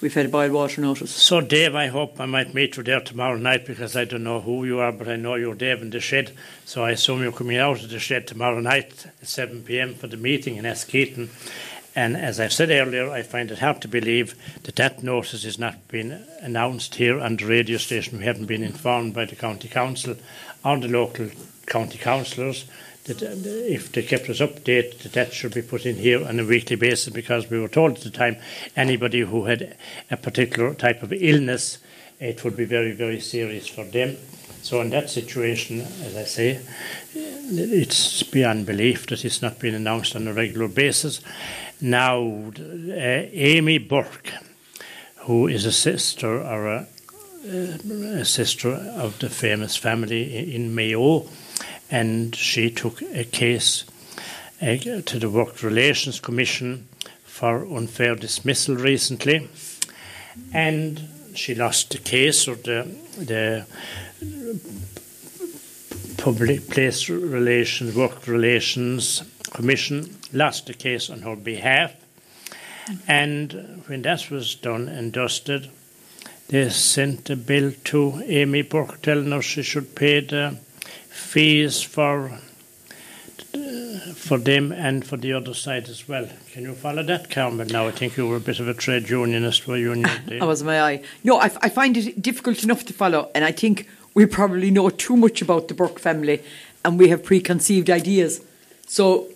[0.00, 1.10] we've had a boil water notice.
[1.10, 4.40] So, Dave, I hope I might meet you there tomorrow night because I don't know
[4.40, 6.32] who you are, but I know you're Dave in the shed.
[6.64, 10.06] So I assume you're coming out of the shed tomorrow night at 7 pm for
[10.06, 11.30] the meeting in Askeaton.
[11.96, 15.58] And as I've said earlier, I find it hard to believe that that notice has
[15.58, 18.18] not been announced here on the radio station.
[18.18, 20.14] We haven't been informed by the county council
[20.64, 21.30] or the local
[21.66, 22.66] county councillors
[23.08, 26.38] that uh, if they kept us updated, that that should be put in here on
[26.38, 28.36] a weekly basis because we were told at the time
[28.76, 29.76] anybody who had
[30.10, 31.78] a particular type of illness,
[32.20, 34.16] it would be very, very serious for them.
[34.62, 36.60] So in that situation, as I say,
[37.14, 41.20] it's beyond belief that it's not been announced on a regular basis.
[41.80, 42.18] Now,
[42.58, 44.32] uh, Amy Burke,
[45.20, 46.86] who is a sister or a,
[47.46, 51.28] uh, a sister of the famous family in Mayo,
[51.90, 53.84] and she took a case
[54.60, 56.88] uh, to the Work Relations Commission
[57.24, 59.48] for unfair dismissal recently,
[60.52, 62.86] and she lost the case or the
[63.18, 63.66] the
[66.18, 69.22] public place relations work relations
[69.52, 71.94] commission lost the case on her behalf.
[73.06, 75.70] And when that was done and dusted
[76.48, 80.56] they sent a bill to Amy Burke telling her she should pay the
[81.18, 82.38] fees for
[84.14, 86.28] for them and for the other side as well.
[86.52, 87.66] Can you follow that, Carmel?
[87.66, 89.94] Now, I think you were a bit of a trade unionist, were you?
[90.26, 90.38] day?
[90.38, 91.02] That was my eye.
[91.24, 94.90] No, I, I find it difficult enough to follow, and I think we probably know
[94.90, 96.42] too much about the Burke family,
[96.84, 98.42] and we have preconceived ideas.
[98.86, 99.28] So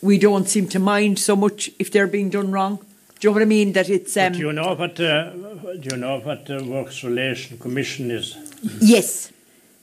[0.00, 2.78] we don't seem to mind so much if they're being done wrong.
[3.20, 3.72] Do you know what I mean?
[3.72, 5.00] That it's But um, do you know what?
[5.00, 5.30] Uh,
[5.74, 8.36] do you know what the Works Relation Commission is?
[8.80, 9.32] yes,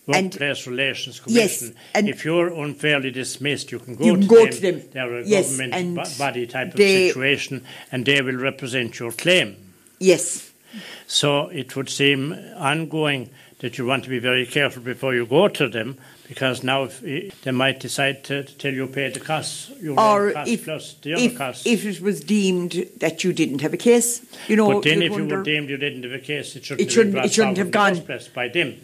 [0.07, 1.75] And- Workplace Relations Yes, Commission.
[1.95, 4.51] and- if you're unfairly dismissed, you can go, You to, go them.
[4.53, 4.81] to them.
[4.93, 9.11] They're a Yes, government and bo- body type of situation, and they will represent your
[9.11, 9.55] claim.
[9.99, 10.51] yes,
[11.07, 13.29] So it would seem ongoing
[13.59, 15.97] that you want to be very careful before you go to them,
[16.27, 19.97] because now if, eh, they might decide to, to tell you pay the costs, your
[19.99, 21.65] or own costs if plus the other if, costs.
[21.65, 25.13] if it was deemed that you didn't have a case, you know, but then, if
[25.15, 27.57] you were deemed you didn't have a case, it shouldn't, It shouldn't- have, it shouldn't
[27.57, 28.21] have forward in the gone.
[28.35, 28.75] by them.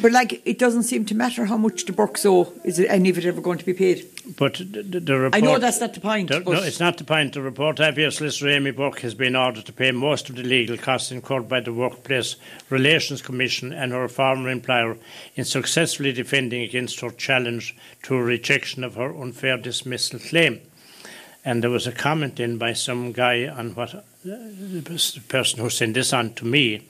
[0.00, 2.52] But like, it doesn't seem to matter how much the Burkes owe.
[2.62, 4.06] Is it any of it ever going to be paid?
[4.38, 6.28] But the, the, report, I know that's not the point.
[6.28, 7.32] the- but no, it's not the point.
[7.34, 10.76] The report here, Solicitor Amy Burke has been ordered to pay most of the legal
[10.76, 12.36] costs incurred by the Workplace
[12.68, 14.96] Relations Commission and her former employer
[15.34, 17.74] in successfully defending against her challenge
[18.04, 20.60] to a rejection of her unfair dismissal claim.
[21.44, 25.70] And there was a comment in by some guy on what uh, the person who
[25.70, 26.86] sent this on to me,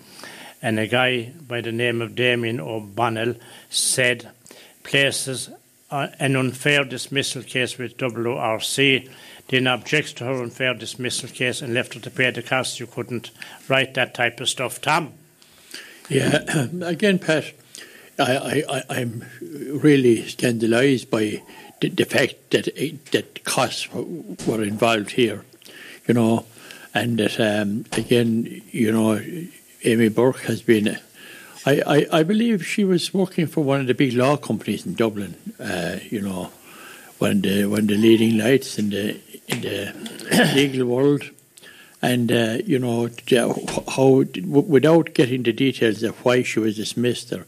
[0.62, 3.34] and a guy by the name of Damien O'Bonnell
[3.68, 4.30] said
[4.82, 5.50] places
[5.90, 9.10] uh, an unfair dismissal case with WRC,
[9.48, 12.78] then objects to her unfair dismissal case and left her to pay the costs.
[12.78, 13.30] You couldn't
[13.68, 15.12] write that type of stuff, Tom.
[16.08, 16.44] Yeah,
[16.82, 17.52] again, Pat,
[18.18, 21.42] I, I, I'm really scandalised by
[21.80, 22.68] the, the fact that
[23.12, 25.44] that costs were involved here,
[26.06, 26.46] you know,
[26.94, 29.20] and that um, again, you know,
[29.84, 30.98] Amy Burke has been.
[31.66, 34.94] I, I, I believe she was working for one of the big law companies in
[34.94, 35.34] Dublin.
[35.58, 36.50] Uh, you know,
[37.18, 41.24] one of the of the leading lights in the in the legal world
[42.02, 43.10] and uh, you know
[43.94, 47.46] how without getting the details of why she was dismissed or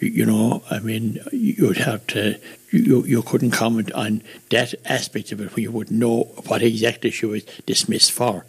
[0.00, 2.38] you know i mean you'd have to
[2.70, 7.10] you, you couldn't comment on that aspect of it when you wouldn't know what exactly
[7.10, 8.44] she was dismissed for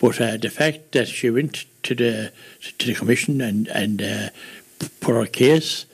[0.00, 2.32] but uh, the fact that she went to the
[2.78, 4.28] to the commission and and uh,
[5.00, 5.86] put her case.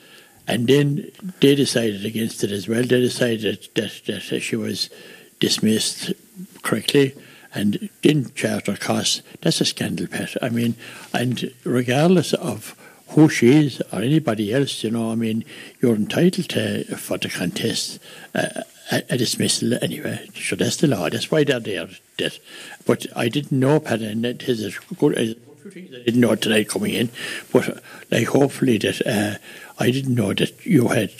[0.47, 2.83] And then they decided against it as well.
[2.83, 4.91] They decided that, that, she was
[5.39, 6.13] dismissed
[6.61, 7.15] correctly
[7.53, 10.35] and didn't charge her costs, that's a scandal, Pat.
[10.41, 10.75] I mean,
[11.13, 12.75] and regardless of
[13.09, 15.45] who she is or anybody else, you know, I mean,
[15.81, 17.99] you're entitled to for the contest
[18.33, 18.61] uh,
[18.91, 20.29] a, dismissal anyway.
[20.35, 21.09] So that's the law.
[21.09, 21.87] That's why they're there.
[22.17, 22.39] That,
[22.85, 25.17] but I didn't know, Pat, and that is a good.
[25.17, 25.35] a
[25.69, 27.09] few I didn't know tonight coming in,
[27.51, 27.79] but uh,
[28.11, 29.37] like hopefully that uh,
[29.79, 31.11] I didn't know that you had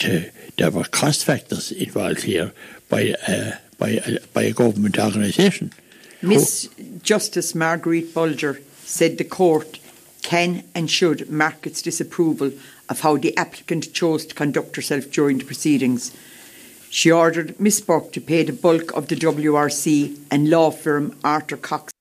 [0.58, 2.54] there were cost factors involved here
[2.90, 5.74] by uh, by a, by a government organisation.
[6.22, 6.70] Miss
[7.02, 9.80] Justice Marguerite Bolger said the court
[10.22, 12.52] can and should mark its disapproval
[12.90, 16.16] of how the applicant chose to conduct herself during the proceedings.
[16.96, 21.58] She ordered Miss Burke to pay the bulk of the WRC and law firm Arthur
[21.58, 21.92] Cox.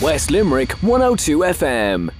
[0.00, 2.10] West Limerick 102 FM.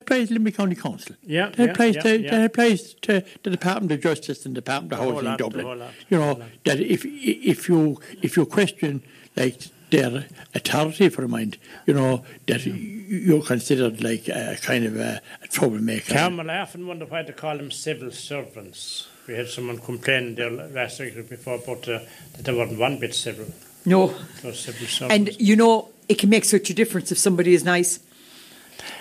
[0.00, 1.14] applies to Limerick County Council.
[1.22, 2.30] Yeah, that yeah, applies yeah, to yeah.
[2.32, 5.78] that applies to the Department of Justice and the Department of Housing in Dublin.
[5.78, 6.48] lot, You know whole lot.
[6.64, 9.04] that if if you if you question
[9.36, 14.84] like their authority for a mind, you know that y- you're considered like a kind
[14.84, 16.12] of a, a troublemaker.
[16.14, 19.08] Carmel, I often wonder why they call them civil servants.
[19.26, 22.00] We had someone complain there last week or before about uh,
[22.36, 23.46] that they weren't one bit civil.
[23.84, 24.08] No.
[24.42, 25.14] They civil servants.
[25.30, 28.00] And you know, it can make such a difference if somebody is nice.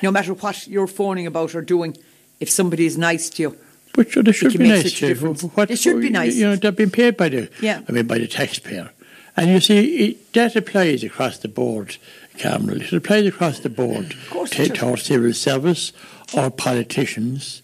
[0.01, 1.97] No matter what you're phoning about or doing,
[2.39, 3.57] if somebody is nice to you.
[3.93, 4.83] But sure, they should be nice.
[4.83, 5.41] such to- difference.
[5.43, 6.35] what- They should be nice.
[6.35, 7.81] You know, they're being paid by the, Yeah.
[7.87, 8.91] I mean, by the taxpayer.
[9.37, 11.97] And you see, it, that applies across the board,
[12.39, 12.81] Carmel.
[12.81, 15.93] It applies across the board course to, to our civil service,
[16.35, 17.61] our politicians,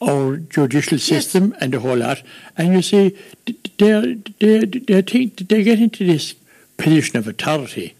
[0.00, 2.22] our judicial system, and the whole lot.
[2.56, 3.16] And you see,
[3.78, 6.34] they they they think they get into this
[6.78, 7.94] position of authority.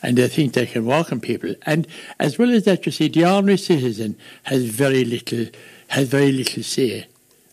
[0.00, 1.84] And they think they can walk on people, and
[2.20, 5.46] as well as that, you see, the ordinary citizen has very little,
[5.88, 7.08] has very little say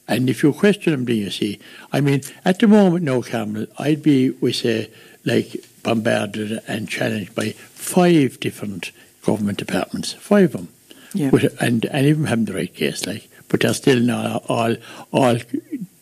[0.08, 1.60] and if you question them, then you see,
[1.92, 4.92] I mean, at the moment, no, Carmel, I'd be, we say,
[5.26, 8.92] like bombarded and challenged by five different
[9.26, 10.68] government departments, five of them,
[11.14, 11.30] Yeah.
[11.30, 14.76] With- and and even having the right case, like, but they're still not all,
[15.12, 15.38] all,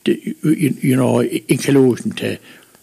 [0.05, 2.37] you, you know, in collusion to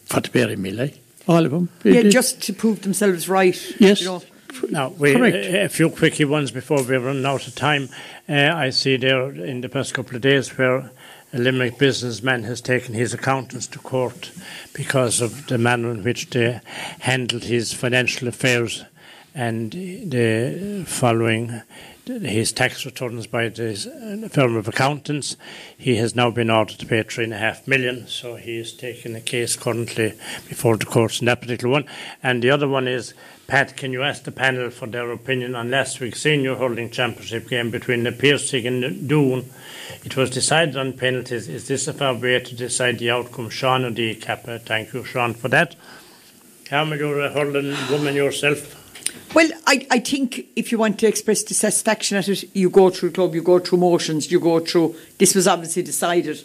[0.07, 1.69] for to bury me, like all of them.
[1.85, 3.59] Yeah, It- it- just to prove themselves right.
[3.79, 4.01] yes.
[4.01, 4.23] You know.
[4.69, 5.37] Now, we, Correct.
[5.55, 7.89] a few quickie ones before we run out of time.
[8.29, 10.91] Uh, I see there in the past couple of days where
[11.33, 14.33] a Limerick businessman has taken his accountants to court
[14.73, 16.61] because of the manner in which they
[17.01, 18.85] handled his financial affairs
[19.35, 21.63] and the following
[22.07, 25.37] his tax returns by uh, firm of accountants.
[25.79, 28.73] He has now been ordered to pay three and a half million, so he is
[28.73, 30.15] taking a case currently
[30.49, 31.85] before the courts in that particular one.
[32.23, 33.15] And the other one is
[33.51, 37.49] Pat, can you ask the panel for their opinion on last week's senior hurling championship
[37.49, 39.45] game between the Piarsaigh and Doon?
[40.05, 41.49] It was decided on penalties.
[41.49, 43.51] Is this a fair way to decide the outcome?
[43.51, 44.61] Sean or the Kappa?
[44.61, 45.75] Thank you, Sean, for that.
[46.65, 48.77] Carmel, you're a hurling woman yourself.
[49.35, 53.09] Well, I, I think if you want to express dissatisfaction at it, you go through
[53.09, 54.95] the club, you go through motions, you go through.
[55.19, 56.39] This was obviously decided.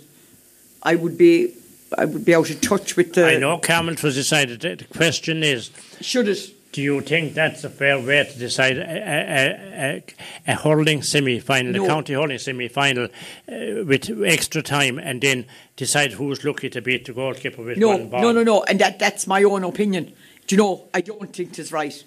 [0.81, 1.53] I would be,
[1.95, 3.27] I would be out of touch with the.
[3.27, 4.61] I know Carmel it was decided.
[4.61, 5.69] The the question is,
[6.01, 6.54] Should it?
[6.75, 10.03] Do you think that's a fair way to decide a, a,
[10.47, 11.85] a, a hurling semi-final, No.
[11.85, 15.45] a county hurling semi-final, uh, with extra time, and then
[15.77, 18.21] decide who's lucky to beat the goalkeeper with No, one ball?
[18.21, 18.63] no, no, no.
[18.63, 20.11] And that, that's my own opinion.
[20.47, 20.83] Do you know?
[20.93, 22.03] I don't think it's right.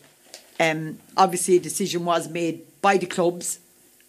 [0.60, 3.58] Um, obviously, a decision was made by the clubs,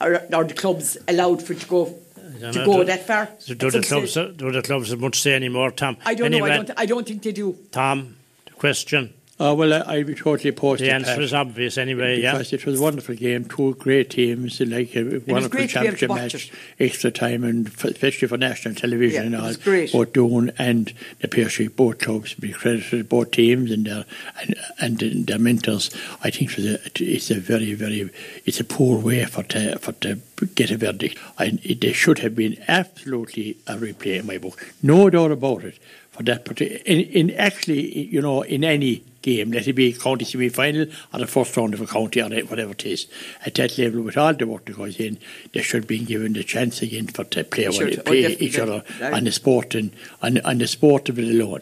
[0.02, 1.86] or, or the clubs allowed for it to go
[2.40, 3.30] to know, go do- that far.
[3.40, 4.14] So do the clubs?
[4.16, 5.96] Do the clubs have much say anymore, Tom?
[6.06, 6.54] I don't anyway, know.
[6.56, 6.80] I don't.
[6.80, 7.58] I don't think they do.
[7.72, 9.14] Tom, the question.
[9.42, 11.24] Oh, well, I, I'd be totally opposed The answer Pat.
[11.24, 12.20] is obvious anyway.
[12.20, 12.40] Yeah.
[12.40, 15.88] it was a wonderful game, two great teams, like uh, a wonderful great to be
[15.88, 16.52] able to championship match, it.
[16.78, 19.48] extra time, and f- especially for national television Yeah, and it all.
[19.48, 19.94] was great.
[19.94, 24.06] Both Doon and the Piarsaigh, both clubs, be credited both teams and their
[24.42, 24.56] and,
[25.00, 25.90] and their mentors.
[26.22, 28.10] I think it was a, it's a very, very,
[28.46, 30.20] it's a poor way for to, for to
[30.56, 31.18] get a verdict.
[31.38, 35.64] I, it, there should have been absolutely a replay in my book, no doubt about
[35.64, 35.80] it.
[36.12, 39.94] For that, but in, in actually, you know, in any game, let it be a
[39.94, 43.08] county semi-final or the first round of a county or whatever it is,
[43.46, 45.18] at that level, with all the work that goes in,
[45.54, 48.48] they should be given the chance again for to play, Sure, one- oh, play definitely.
[48.48, 49.14] each other Right.
[49.14, 49.92] on the sport and
[50.22, 51.62] on, on the sport of it alone.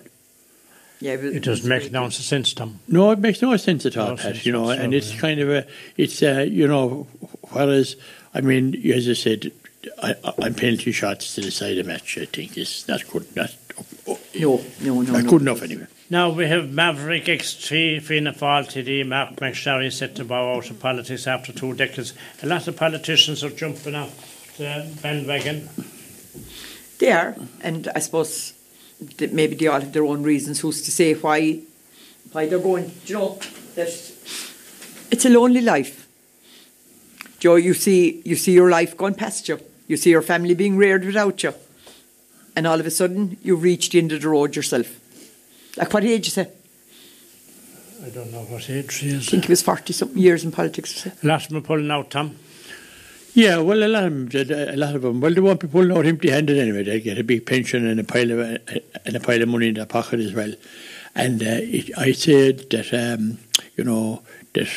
[0.99, 2.79] Yeah, It doesn't make no sense, Tom.
[2.87, 4.33] No, it makes no sense at all, No Pat.
[4.35, 5.19] sense You know, and whatsoever, it's yeah.
[5.19, 7.05] kind of a, it's uh, you know,
[7.51, 7.95] whereas
[8.33, 9.51] I mean, as I said,
[10.01, 13.53] I, I- on penalty shots to decide a match, I think is not good, not
[14.07, 15.29] No, no, no, not no.
[15.29, 15.85] good enough anyway.
[16.09, 20.79] Now we have Maverick X3 Fianna Fáil TD Marc MacSharry set to bow out of
[20.79, 22.13] politics after two decades.
[22.41, 25.67] A lot of politicians are jumping off the bandwagon.
[26.99, 28.53] They are, and I suppose
[29.17, 30.61] that maybe they all have their own reasons.
[30.61, 31.59] Who's to say why
[32.31, 32.87] why they're going?
[33.05, 33.39] Do you know
[33.75, 36.07] it's a lonely life.
[37.39, 39.59] Joe, you see you see your life going past you.
[39.87, 41.53] You see your family being reared without you,
[42.55, 45.01] and all of a sudden you reach the end of the road yourself.
[45.77, 46.53] Like what age is it?
[48.03, 49.27] I don't know what age she is.
[49.27, 51.05] I think he was forty something years in politics.
[51.05, 52.37] A lot of them are pulling out, Tom.
[53.33, 55.95] Yeah, well, a lot of them, a lot of them, well, they won't be pulling
[55.95, 56.83] out empty-handed anyway.
[56.83, 59.75] They get a big pension and a pile of and a pile of money in
[59.75, 60.53] their pocket as well.
[61.13, 63.39] And uh, it, I said that um,
[63.75, 64.23] you know,
[64.53, 64.69] that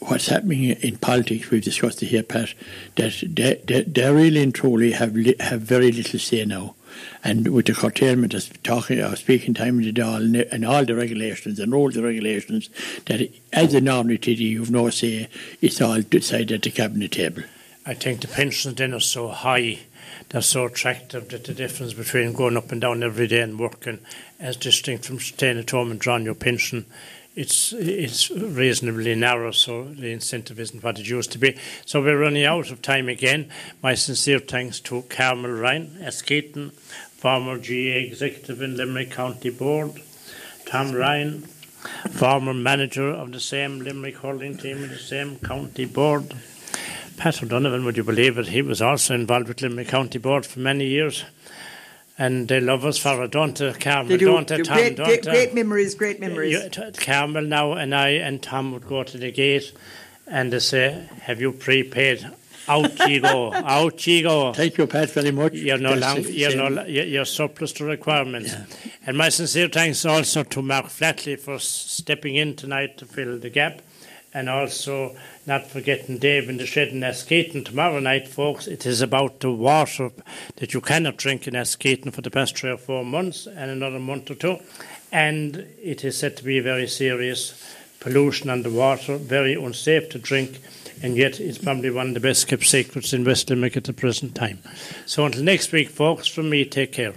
[0.00, 2.54] what's happening in politics, we've discussed it here, Pat,
[2.94, 6.75] that they, they, they really and truly have li- have very little say now.
[7.24, 11.58] And with the curtailment, of talking, uh, speaking time the all, and all the regulations
[11.58, 12.70] and all the regulations,
[13.06, 15.28] that as a TD, you've no say,
[15.60, 17.42] it's all decided at the cabinet table.
[17.84, 19.78] I think the pensions then are so high,
[20.28, 24.00] they're so attractive that the difference between going up and down every day and working,
[24.40, 26.86] as distinct from staying at home and drawing your pension,
[27.36, 31.56] it's it's reasonably narrow, so the incentive isn't what it used to be.
[31.84, 33.50] So we're running out of time again.
[33.82, 40.00] My sincere thanks to Carmel Ryan, Askeaton, former GA executive in Limerick County Board,
[40.64, 41.42] Tom Ryan,
[42.10, 46.34] former manager of the same Limerick hurling team in the same county board.
[47.18, 48.48] Pat O'Donovan, would you believe it?
[48.48, 51.24] He was also involved with Limerick County Board for many years
[52.18, 54.08] and they love us for it, don't they, Carmel?
[54.08, 54.26] They do.
[54.26, 54.76] Don't they, do Tom?
[54.76, 56.52] great, don't great, great uh, memories, great memories.
[56.52, 59.72] You, t- Carmel now and I and Tom would go to the gate
[60.26, 62.30] and they say, Have you prepaid?
[62.68, 64.52] Out you go, out you go.
[64.52, 65.52] Thank you, Pat, very much.
[65.52, 68.54] You're no That's long, the you're, no, you're you're surplus to requirements.
[69.06, 73.50] And my sincere thanks also to Mark Flatley for stepping in tonight to fill the
[73.50, 73.82] gap.
[74.34, 75.16] And also
[75.46, 78.66] not forgetting Dave in the shed in Askeaton tomorrow night, folks.
[78.66, 80.10] It is about the water
[80.56, 84.00] that you cannot drink in Askeaton for the past three or four months and another
[84.00, 84.58] month or two.
[85.12, 87.62] And it is said to be very serious
[88.00, 90.58] pollution on the water, very unsafe to drink,
[91.02, 93.92] and yet it's probably one of the best kept secrets in West Limerick at the
[93.92, 94.58] present time.
[95.06, 97.14] So until next week, folks, from me, take care.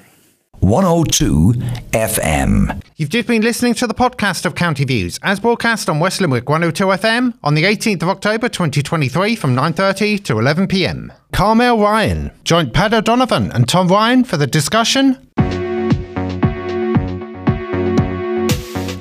[0.61, 1.53] 102
[1.91, 2.81] FM.
[2.97, 6.49] You've just been listening to the podcast of County Views, as broadcast on West Limerick
[6.49, 11.15] 102 FM on the 18th of October 2023 from 9.30 to 11pm.
[11.31, 15.17] Carmel Ryan joined Pat O'Donovan and Tom Ryan for the discussion.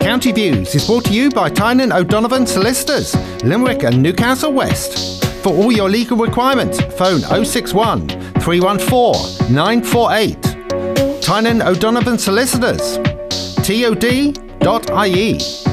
[0.00, 3.14] County Views is brought to you by Tynan O'Donovan Solicitors,
[3.44, 5.24] Limerick and Newcastle West.
[5.42, 8.08] For all your legal requirements, phone 061
[8.40, 10.47] 314 948.
[11.28, 12.98] Tynan O'Donovan Solicitors.
[13.62, 15.67] TOD.ie.